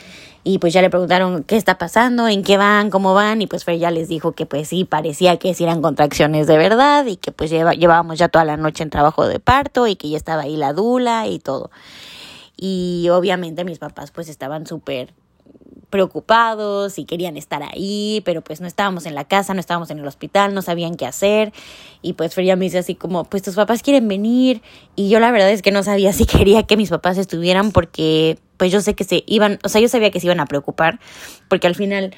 y 0.44 0.58
pues 0.58 0.72
ya 0.72 0.82
le 0.82 0.90
preguntaron 0.90 1.44
qué 1.44 1.56
está 1.56 1.78
pasando, 1.78 2.28
en 2.28 2.42
qué 2.42 2.56
van, 2.56 2.90
cómo 2.90 3.14
van 3.14 3.42
y 3.42 3.46
pues 3.46 3.64
Fer 3.64 3.78
ya 3.78 3.90
les 3.90 4.08
dijo 4.08 4.32
que 4.32 4.46
pues 4.46 4.68
sí, 4.68 4.84
parecía 4.84 5.36
que 5.38 5.54
sí 5.54 5.64
eran 5.64 5.82
contracciones 5.82 6.46
de 6.46 6.58
verdad 6.58 7.06
y 7.06 7.16
que 7.16 7.32
pues 7.32 7.50
llevábamos 7.50 8.18
ya 8.18 8.28
toda 8.28 8.44
la 8.44 8.56
noche 8.56 8.82
en 8.82 8.90
trabajo 8.90 9.26
de 9.26 9.40
parto 9.40 9.86
y 9.86 9.96
que 9.96 10.08
ya 10.10 10.16
estaba 10.16 10.42
ahí 10.42 10.56
la 10.56 10.72
dula 10.72 11.26
y 11.26 11.38
todo. 11.38 11.70
Y 12.56 13.08
obviamente 13.10 13.64
mis 13.64 13.78
papás 13.78 14.10
pues 14.10 14.28
estaban 14.28 14.66
súper 14.66 15.14
preocupados 15.90 16.98
y 16.98 17.04
querían 17.04 17.36
estar 17.36 17.62
ahí, 17.62 18.22
pero 18.24 18.42
pues 18.42 18.60
no 18.60 18.66
estábamos 18.66 19.06
en 19.06 19.14
la 19.14 19.24
casa, 19.24 19.52
no 19.52 19.60
estábamos 19.60 19.90
en 19.90 19.98
el 19.98 20.06
hospital, 20.06 20.54
no 20.54 20.62
sabían 20.62 20.96
qué 20.96 21.06
hacer. 21.06 21.52
Y 22.00 22.14
pues 22.14 22.34
Freya 22.34 22.56
me 22.56 22.64
dice 22.64 22.78
así 22.78 22.94
como, 22.94 23.24
pues 23.24 23.42
tus 23.42 23.56
papás 23.56 23.82
quieren 23.82 24.08
venir. 24.08 24.62
Y 24.96 25.08
yo 25.08 25.20
la 25.20 25.30
verdad 25.30 25.50
es 25.50 25.62
que 25.62 25.72
no 25.72 25.82
sabía 25.82 26.12
si 26.14 26.24
quería 26.24 26.62
que 26.62 26.76
mis 26.76 26.90
papás 26.90 27.18
estuvieran 27.18 27.72
porque 27.72 28.38
pues 28.56 28.70
yo 28.70 28.80
sé 28.80 28.94
que 28.94 29.04
se 29.04 29.24
iban, 29.26 29.58
o 29.64 29.68
sea, 29.68 29.80
yo 29.80 29.88
sabía 29.88 30.10
que 30.10 30.20
se 30.20 30.26
iban 30.26 30.40
a 30.40 30.46
preocupar, 30.46 31.00
porque 31.48 31.66
al 31.66 31.74
final 31.74 32.14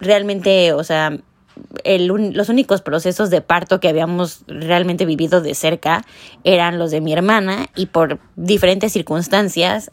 realmente, 0.00 0.72
o 0.72 0.84
sea, 0.84 1.18
el, 1.84 2.06
los 2.06 2.48
únicos 2.48 2.82
procesos 2.82 3.30
de 3.30 3.40
parto 3.40 3.78
que 3.78 3.88
habíamos 3.88 4.44
realmente 4.46 5.04
vivido 5.04 5.40
de 5.40 5.54
cerca 5.54 6.04
eran 6.44 6.78
los 6.78 6.90
de 6.90 7.00
mi 7.00 7.12
hermana 7.12 7.66
y 7.76 7.86
por 7.86 8.18
diferentes 8.36 8.92
circunstancias 8.92 9.90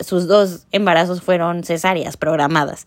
sus 0.00 0.26
dos 0.26 0.66
embarazos 0.72 1.22
fueron 1.22 1.64
cesáreas 1.64 2.16
programadas. 2.16 2.86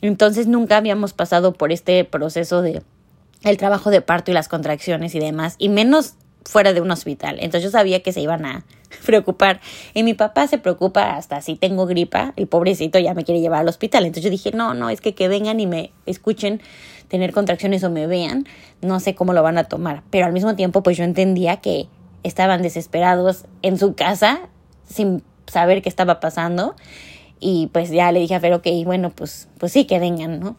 Entonces 0.00 0.46
nunca 0.46 0.76
habíamos 0.76 1.12
pasado 1.12 1.52
por 1.52 1.72
este 1.72 2.04
proceso 2.04 2.62
de 2.62 2.82
el 3.42 3.56
trabajo 3.56 3.90
de 3.90 4.00
parto 4.00 4.30
y 4.30 4.34
las 4.34 4.48
contracciones 4.48 5.14
y 5.14 5.20
demás, 5.20 5.54
y 5.58 5.68
menos 5.68 6.14
fuera 6.44 6.72
de 6.72 6.80
un 6.80 6.90
hospital. 6.90 7.36
Entonces 7.40 7.64
yo 7.64 7.70
sabía 7.70 8.02
que 8.02 8.12
se 8.12 8.20
iban 8.20 8.44
a 8.44 8.64
preocupar. 9.06 9.60
Y 9.94 10.02
mi 10.02 10.14
papá 10.14 10.46
se 10.46 10.58
preocupa 10.58 11.16
hasta 11.16 11.40
si 11.40 11.56
tengo 11.56 11.86
gripa, 11.86 12.32
el 12.36 12.46
pobrecito 12.46 12.98
ya 12.98 13.14
me 13.14 13.24
quiere 13.24 13.40
llevar 13.40 13.60
al 13.60 13.68
hospital. 13.68 14.04
Entonces 14.04 14.24
yo 14.24 14.30
dije, 14.30 14.52
no, 14.52 14.74
no, 14.74 14.90
es 14.90 15.00
que 15.00 15.14
que 15.14 15.28
vengan 15.28 15.60
y 15.60 15.66
me 15.66 15.92
escuchen 16.06 16.60
tener 17.08 17.32
contracciones 17.32 17.84
o 17.84 17.90
me 17.90 18.06
vean, 18.06 18.46
no 18.80 18.98
sé 19.00 19.14
cómo 19.14 19.32
lo 19.32 19.42
van 19.42 19.58
a 19.58 19.64
tomar. 19.64 20.02
Pero 20.10 20.26
al 20.26 20.32
mismo 20.32 20.56
tiempo, 20.56 20.82
pues 20.82 20.96
yo 20.96 21.04
entendía 21.04 21.58
que 21.58 21.88
estaban 22.22 22.62
desesperados 22.62 23.44
en 23.62 23.78
su 23.78 23.94
casa 23.94 24.40
sin 24.88 25.22
saber 25.46 25.82
qué 25.82 25.88
estaba 25.88 26.20
pasando. 26.20 26.74
Y 27.40 27.68
pues 27.72 27.90
ya 27.90 28.12
le 28.12 28.20
dije 28.20 28.34
a 28.34 28.40
Fer, 28.40 28.54
ok, 28.54 28.66
bueno, 28.84 29.10
pues, 29.10 29.48
pues 29.58 29.72
sí, 29.72 29.84
que 29.84 29.98
vengan, 29.98 30.40
¿no? 30.40 30.56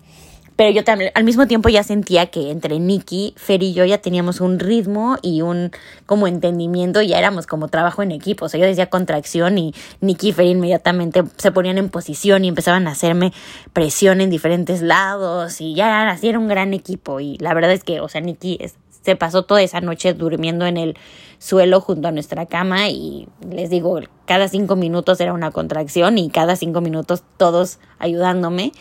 Pero 0.58 0.72
yo 0.72 0.84
también, 0.84 1.12
al 1.14 1.24
mismo 1.24 1.46
tiempo 1.46 1.70
ya 1.70 1.84
sentía 1.84 2.26
que 2.26 2.50
entre 2.50 2.80
Nikki, 2.80 3.36
Fer 3.38 3.62
y 3.62 3.74
yo 3.74 3.86
ya 3.86 4.00
teníamos 4.00 4.42
un 4.42 4.58
ritmo 4.58 5.18
y 5.22 5.44
un 5.44 5.72
como 6.08 6.26
entendimiento, 6.26 7.00
ya 7.04 7.20
éramos 7.20 7.46
como 7.46 7.68
trabajo 7.68 8.02
en 8.02 8.12
equipo. 8.12 8.46
O 8.46 8.50
sea, 8.50 8.60
yo 8.60 8.66
decía 8.66 8.90
contracción 8.90 9.60
y 9.60 9.76
Nikki 10.02 10.30
y 10.30 10.34
Fer 10.34 10.48
inmediatamente 10.48 11.24
se 11.38 11.52
ponían 11.52 11.78
en 11.78 11.90
posición 11.90 12.44
y 12.44 12.48
empezaban 12.48 12.88
a 12.88 12.92
hacerme 12.92 13.34
presión 13.72 14.20
en 14.20 14.32
diferentes 14.32 14.82
lados 14.82 15.62
y 15.62 15.76
ya 15.76 16.10
así 16.10 16.28
era 16.28 16.40
un 16.40 16.48
gran 16.48 16.74
equipo. 16.74 17.20
Y 17.20 17.38
la 17.38 17.54
verdad 17.54 17.72
es 17.72 17.84
que, 17.84 18.02
o 18.02 18.10
sea, 18.10 18.22
Nikki 18.22 18.58
es, 18.60 18.74
se 19.08 19.16
pasó 19.16 19.44
toda 19.44 19.62
esa 19.62 19.80
noche 19.80 20.14
durmiendo 20.14 20.66
en 20.66 20.76
el 20.76 20.98
suelo 21.40 21.80
junto 21.80 22.10
a 22.10 22.12
nuestra 22.12 22.46
cama 22.46 22.90
y 22.90 23.30
les 23.50 23.70
digo, 23.70 24.02
cada 24.26 24.50
cinco 24.50 24.76
minutos 24.76 25.22
era 25.22 25.32
una 25.32 25.52
contracción 25.52 26.18
y 26.18 26.30
cada 26.30 26.58
cinco 26.58 26.82
minutos 26.82 27.24
todos 27.38 27.80
ayudándome 28.00 28.74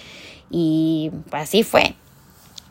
y 0.50 1.12
así 1.30 1.62
fue. 1.62 1.94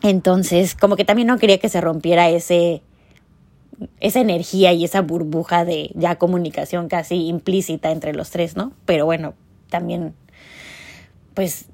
Entonces, 0.02 0.74
como 0.74 0.96
que 0.96 1.06
también 1.06 1.28
no 1.28 1.38
quería 1.38 1.56
que 1.56 1.70
se 1.70 1.80
rompiera 1.80 2.28
ese 2.28 2.82
esa 4.00 4.20
energía 4.20 4.74
y 4.74 4.84
esa 4.84 5.00
burbuja 5.00 5.64
de 5.64 5.92
ya 5.94 6.16
comunicación 6.16 6.88
casi 6.88 7.26
implícita 7.26 7.90
entre 7.90 8.12
los 8.12 8.28
tres, 8.28 8.54
¿no? 8.54 8.72
Pero 8.84 9.06
bueno, 9.06 9.32
también 9.70 10.14
pues 11.32 11.70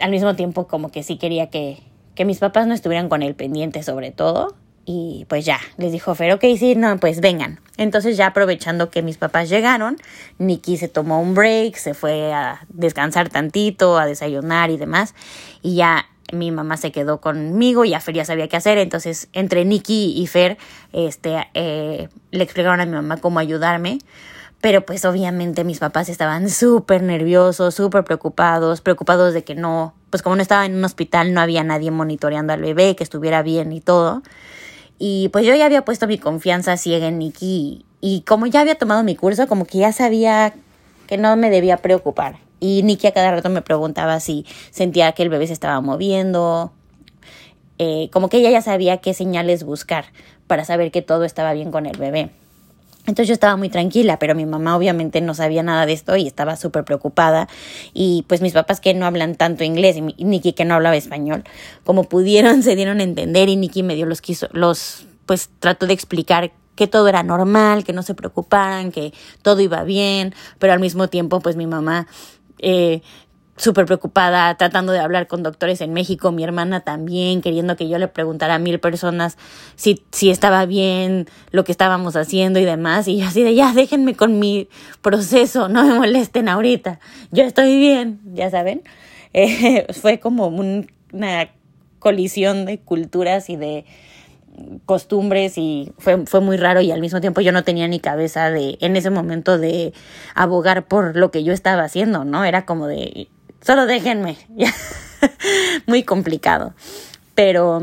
al 0.00 0.10
mismo 0.10 0.34
tiempo 0.36 0.66
como 0.68 0.90
que 0.90 1.02
sí 1.02 1.18
quería 1.18 1.50
que, 1.50 1.80
que 2.14 2.24
mis 2.24 2.38
papás 2.38 2.66
no 2.66 2.72
estuvieran 2.72 3.10
con 3.10 3.22
el 3.22 3.34
pendiente 3.34 3.82
sobre 3.82 4.10
todo 4.10 4.56
y 4.90 5.26
pues 5.28 5.44
ya, 5.44 5.60
les 5.76 5.92
dijo 5.92 6.14
Fer, 6.14 6.32
ok, 6.32 6.42
sí, 6.58 6.74
no, 6.74 6.98
pues 6.98 7.20
vengan. 7.20 7.60
Entonces 7.76 8.16
ya 8.16 8.28
aprovechando 8.28 8.88
que 8.88 9.02
mis 9.02 9.18
papás 9.18 9.50
llegaron, 9.50 9.98
Nikki 10.38 10.78
se 10.78 10.88
tomó 10.88 11.20
un 11.20 11.34
break, 11.34 11.76
se 11.76 11.92
fue 11.92 12.32
a 12.32 12.64
descansar 12.70 13.28
tantito, 13.28 13.98
a 13.98 14.06
desayunar 14.06 14.70
y 14.70 14.78
demás. 14.78 15.14
Y 15.60 15.74
ya 15.74 16.06
mi 16.32 16.50
mamá 16.52 16.78
se 16.78 16.90
quedó 16.90 17.20
conmigo, 17.20 17.84
ya 17.84 18.00
Fer 18.00 18.14
ya 18.14 18.24
sabía 18.24 18.48
qué 18.48 18.56
hacer. 18.56 18.78
Entonces 18.78 19.28
entre 19.34 19.66
Nikki 19.66 20.14
y 20.16 20.26
Fer 20.26 20.56
este, 20.94 21.36
eh, 21.52 22.08
le 22.30 22.42
explicaron 22.42 22.80
a 22.80 22.86
mi 22.86 22.92
mamá 22.92 23.18
cómo 23.18 23.40
ayudarme. 23.40 23.98
Pero 24.62 24.86
pues 24.86 25.04
obviamente 25.04 25.64
mis 25.64 25.80
papás 25.80 26.08
estaban 26.08 26.48
súper 26.48 27.02
nerviosos, 27.02 27.74
súper 27.74 28.04
preocupados, 28.04 28.80
preocupados 28.80 29.34
de 29.34 29.44
que 29.44 29.54
no, 29.54 29.92
pues 30.08 30.22
como 30.22 30.34
no 30.34 30.40
estaba 30.40 30.64
en 30.64 30.76
un 30.76 30.84
hospital, 30.84 31.34
no 31.34 31.42
había 31.42 31.62
nadie 31.62 31.90
monitoreando 31.90 32.54
al 32.54 32.62
bebé, 32.62 32.96
que 32.96 33.04
estuviera 33.04 33.42
bien 33.42 33.70
y 33.70 33.82
todo. 33.82 34.22
Y 34.98 35.28
pues 35.28 35.46
yo 35.46 35.54
ya 35.54 35.66
había 35.66 35.84
puesto 35.84 36.06
mi 36.06 36.18
confianza 36.18 36.76
ciega 36.76 37.08
en 37.08 37.18
Nikki 37.18 37.84
y 38.00 38.22
como 38.22 38.46
ya 38.46 38.60
había 38.60 38.76
tomado 38.76 39.02
mi 39.04 39.16
curso, 39.16 39.46
como 39.46 39.64
que 39.64 39.78
ya 39.78 39.92
sabía 39.92 40.54
que 41.06 41.18
no 41.18 41.36
me 41.36 41.50
debía 41.50 41.78
preocupar. 41.78 42.38
Y 42.60 42.82
Nikki 42.82 43.06
a 43.06 43.12
cada 43.12 43.30
rato 43.30 43.48
me 43.48 43.62
preguntaba 43.62 44.18
si 44.20 44.44
sentía 44.70 45.12
que 45.12 45.22
el 45.22 45.28
bebé 45.28 45.46
se 45.46 45.52
estaba 45.52 45.80
moviendo. 45.80 46.72
Eh, 47.78 48.10
como 48.12 48.28
que 48.28 48.38
ella 48.38 48.50
ya 48.50 48.62
sabía 48.62 48.96
qué 48.98 49.14
señales 49.14 49.62
buscar 49.62 50.06
para 50.48 50.64
saber 50.64 50.90
que 50.90 51.02
todo 51.02 51.24
estaba 51.24 51.52
bien 51.52 51.70
con 51.70 51.86
el 51.86 51.96
bebé. 51.96 52.30
Entonces 53.08 53.28
yo 53.28 53.32
estaba 53.32 53.56
muy 53.56 53.70
tranquila, 53.70 54.18
pero 54.18 54.34
mi 54.34 54.44
mamá 54.44 54.76
obviamente 54.76 55.22
no 55.22 55.32
sabía 55.32 55.62
nada 55.62 55.86
de 55.86 55.94
esto 55.94 56.14
y 56.16 56.26
estaba 56.26 56.56
súper 56.56 56.84
preocupada. 56.84 57.48
Y 57.94 58.26
pues 58.28 58.42
mis 58.42 58.52
papás 58.52 58.80
que 58.80 58.92
no 58.92 59.06
hablan 59.06 59.34
tanto 59.34 59.64
inglés 59.64 59.96
y 59.96 60.24
Nikki 60.24 60.52
que 60.52 60.66
no 60.66 60.74
hablaba 60.74 60.94
español, 60.94 61.44
como 61.84 62.04
pudieron 62.04 62.62
se 62.62 62.76
dieron 62.76 63.00
a 63.00 63.02
entender 63.02 63.48
y 63.48 63.56
Nikki 63.56 63.82
me 63.82 63.94
dio 63.94 64.04
los 64.04 64.20
quiso, 64.20 64.48
los, 64.52 65.06
pues 65.24 65.48
trató 65.58 65.86
de 65.86 65.94
explicar 65.94 66.52
que 66.76 66.86
todo 66.86 67.08
era 67.08 67.22
normal, 67.22 67.82
que 67.82 67.94
no 67.94 68.02
se 68.02 68.14
preocuparan, 68.14 68.92
que 68.92 69.14
todo 69.40 69.62
iba 69.62 69.82
bien, 69.84 70.34
pero 70.58 70.74
al 70.74 70.80
mismo 70.80 71.08
tiempo 71.08 71.40
pues 71.40 71.56
mi 71.56 71.66
mamá 71.66 72.06
eh, 72.58 73.00
súper 73.58 73.86
preocupada, 73.86 74.54
tratando 74.56 74.92
de 74.92 75.00
hablar 75.00 75.26
con 75.26 75.42
doctores 75.42 75.80
en 75.80 75.92
México, 75.92 76.32
mi 76.32 76.44
hermana 76.44 76.80
también, 76.80 77.42
queriendo 77.42 77.76
que 77.76 77.88
yo 77.88 77.98
le 77.98 78.08
preguntara 78.08 78.54
a 78.54 78.58
mil 78.58 78.80
personas 78.80 79.36
si, 79.76 80.02
si 80.10 80.30
estaba 80.30 80.64
bien 80.64 81.26
lo 81.50 81.64
que 81.64 81.72
estábamos 81.72 82.16
haciendo 82.16 82.58
y 82.58 82.64
demás, 82.64 83.08
y 83.08 83.20
así 83.22 83.42
de 83.42 83.54
ya, 83.54 83.72
déjenme 83.74 84.14
con 84.14 84.38
mi 84.38 84.68
proceso, 85.02 85.68
no 85.68 85.84
me 85.84 85.94
molesten 85.94 86.48
ahorita, 86.48 87.00
yo 87.30 87.44
estoy 87.44 87.78
bien, 87.78 88.20
ya 88.32 88.50
saben, 88.50 88.82
eh, 89.34 89.86
fue 89.92 90.20
como 90.20 90.46
una 90.48 91.50
colisión 91.98 92.64
de 92.64 92.78
culturas 92.78 93.50
y 93.50 93.56
de 93.56 93.84
costumbres 94.86 95.58
y 95.58 95.92
fue, 95.98 96.26
fue 96.26 96.40
muy 96.40 96.56
raro 96.56 96.80
y 96.80 96.90
al 96.90 97.00
mismo 97.00 97.20
tiempo 97.20 97.40
yo 97.40 97.52
no 97.52 97.64
tenía 97.64 97.86
ni 97.88 98.00
cabeza 98.00 98.50
de 98.50 98.76
en 98.80 98.96
ese 98.96 99.10
momento 99.10 99.58
de 99.58 99.92
abogar 100.34 100.86
por 100.86 101.16
lo 101.16 101.30
que 101.30 101.44
yo 101.44 101.52
estaba 101.52 101.84
haciendo, 101.84 102.24
¿no? 102.24 102.44
Era 102.44 102.64
como 102.64 102.86
de 102.86 103.28
solo 103.60 103.86
déjenme. 103.86 104.36
Muy 105.86 106.02
complicado. 106.02 106.74
Pero, 107.34 107.80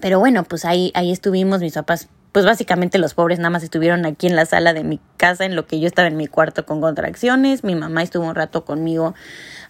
pero 0.00 0.18
bueno, 0.18 0.44
pues 0.44 0.64
ahí, 0.64 0.92
ahí 0.94 1.10
estuvimos, 1.10 1.60
mis 1.60 1.74
papás, 1.74 2.08
pues 2.32 2.44
básicamente 2.44 2.98
los 2.98 3.14
pobres 3.14 3.38
nada 3.38 3.50
más 3.50 3.62
estuvieron 3.62 4.06
aquí 4.06 4.26
en 4.26 4.36
la 4.36 4.46
sala 4.46 4.72
de 4.72 4.84
mi 4.84 5.00
casa, 5.16 5.44
en 5.44 5.56
lo 5.56 5.66
que 5.66 5.80
yo 5.80 5.86
estaba 5.86 6.08
en 6.08 6.16
mi 6.16 6.26
cuarto 6.26 6.66
con 6.66 6.80
contracciones. 6.80 7.64
Mi 7.64 7.74
mamá 7.74 8.02
estuvo 8.02 8.26
un 8.26 8.34
rato 8.34 8.64
conmigo 8.64 9.14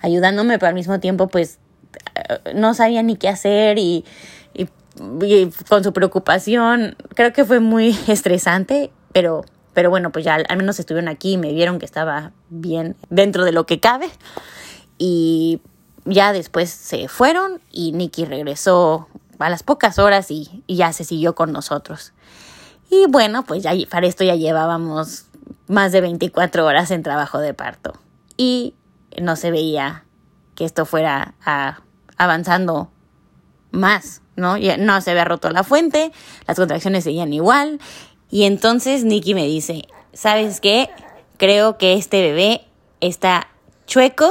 ayudándome, 0.02 0.58
pero 0.58 0.68
al 0.68 0.74
mismo 0.74 1.00
tiempo, 1.00 1.28
pues 1.28 1.58
no 2.54 2.74
sabía 2.74 3.02
ni 3.02 3.16
qué 3.16 3.28
hacer 3.28 3.78
y, 3.78 4.04
y, 4.54 4.68
con 5.68 5.84
su 5.84 5.92
preocupación, 5.92 6.96
creo 7.14 7.32
que 7.32 7.44
fue 7.44 7.60
muy 7.60 7.96
estresante, 8.08 8.90
pero, 9.12 9.44
pero 9.72 9.90
bueno, 9.90 10.10
pues 10.10 10.24
ya 10.24 10.34
al 10.34 10.56
menos 10.56 10.78
estuvieron 10.78 11.08
aquí 11.08 11.32
y 11.32 11.38
me 11.38 11.52
vieron 11.52 11.78
que 11.78 11.86
estaba 11.86 12.32
bien 12.48 12.96
dentro 13.08 13.44
de 13.44 13.52
lo 13.52 13.66
que 13.66 13.80
cabe 13.80 14.08
y 15.02 15.62
ya 16.04 16.34
después 16.34 16.68
se 16.68 17.08
fueron 17.08 17.62
y 17.72 17.92
Nicky 17.92 18.26
regresó 18.26 19.08
a 19.38 19.48
las 19.48 19.62
pocas 19.62 19.98
horas 19.98 20.30
y, 20.30 20.62
ya 20.68 20.92
se 20.92 21.04
siguió 21.04 21.34
con 21.34 21.52
nosotros. 21.52 22.12
Y 22.90 23.06
bueno, 23.08 23.44
pues 23.44 23.62
ya 23.62 23.72
para 23.88 24.06
esto 24.06 24.24
ya 24.24 24.34
llevábamos 24.34 25.24
más 25.68 25.92
de 25.92 26.02
24 26.02 26.66
horas 26.66 26.90
en 26.90 27.02
trabajo 27.02 27.38
de 27.38 27.54
parto 27.54 27.94
y 28.36 28.74
no 29.20 29.36
se 29.36 29.50
veía 29.50 30.04
que 30.54 30.66
esto 30.66 30.84
fuera 30.84 31.34
avanzando 32.18 32.90
más, 33.70 34.20
¿no? 34.36 34.58
Ya 34.58 34.76
no 34.76 35.00
se 35.00 35.12
había 35.12 35.24
roto 35.24 35.48
la 35.48 35.64
fuente, 35.64 36.12
las 36.46 36.58
contracciones 36.58 37.04
seguían 37.04 37.32
igual 37.32 37.80
y 38.28 38.44
entonces 38.44 39.04
Nicky 39.04 39.32
me 39.32 39.46
dice, 39.46 39.88
¿sabes 40.12 40.60
qué? 40.60 40.90
Creo 41.38 41.78
que 41.78 41.94
este 41.94 42.20
bebé 42.20 42.66
está 43.00 43.48
chueco 43.86 44.30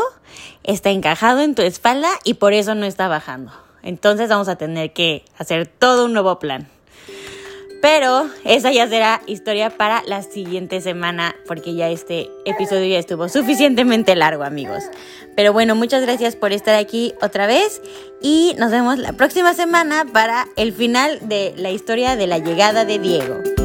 está 0.63 0.89
encajado 0.89 1.41
en 1.41 1.55
tu 1.55 1.61
espalda 1.61 2.09
y 2.23 2.35
por 2.35 2.53
eso 2.53 2.75
no 2.75 2.85
está 2.85 3.07
bajando. 3.07 3.51
Entonces 3.83 4.29
vamos 4.29 4.47
a 4.47 4.55
tener 4.55 4.93
que 4.93 5.23
hacer 5.37 5.67
todo 5.67 6.05
un 6.05 6.13
nuevo 6.13 6.39
plan. 6.39 6.67
Pero 7.81 8.29
esa 8.43 8.71
ya 8.71 8.87
será 8.89 9.21
historia 9.25 9.69
para 9.69 10.03
la 10.05 10.21
siguiente 10.21 10.81
semana 10.81 11.33
porque 11.47 11.75
ya 11.75 11.87
este 11.87 12.29
episodio 12.43 12.85
ya 12.85 12.99
estuvo 12.99 13.29
suficientemente 13.29 14.15
largo 14.15 14.43
amigos. 14.43 14.83
Pero 15.35 15.53
bueno, 15.53 15.75
muchas 15.75 16.01
gracias 16.01 16.35
por 16.35 16.51
estar 16.51 16.75
aquí 16.75 17.13
otra 17.21 17.47
vez 17.47 17.81
y 18.21 18.53
nos 18.57 18.71
vemos 18.71 18.97
la 18.97 19.13
próxima 19.13 19.53
semana 19.53 20.03
para 20.11 20.47
el 20.57 20.73
final 20.73 21.19
de 21.29 21.53
la 21.55 21.71
historia 21.71 22.17
de 22.17 22.27
la 22.27 22.39
llegada 22.39 22.83
de 22.83 22.99
Diego. 22.99 23.58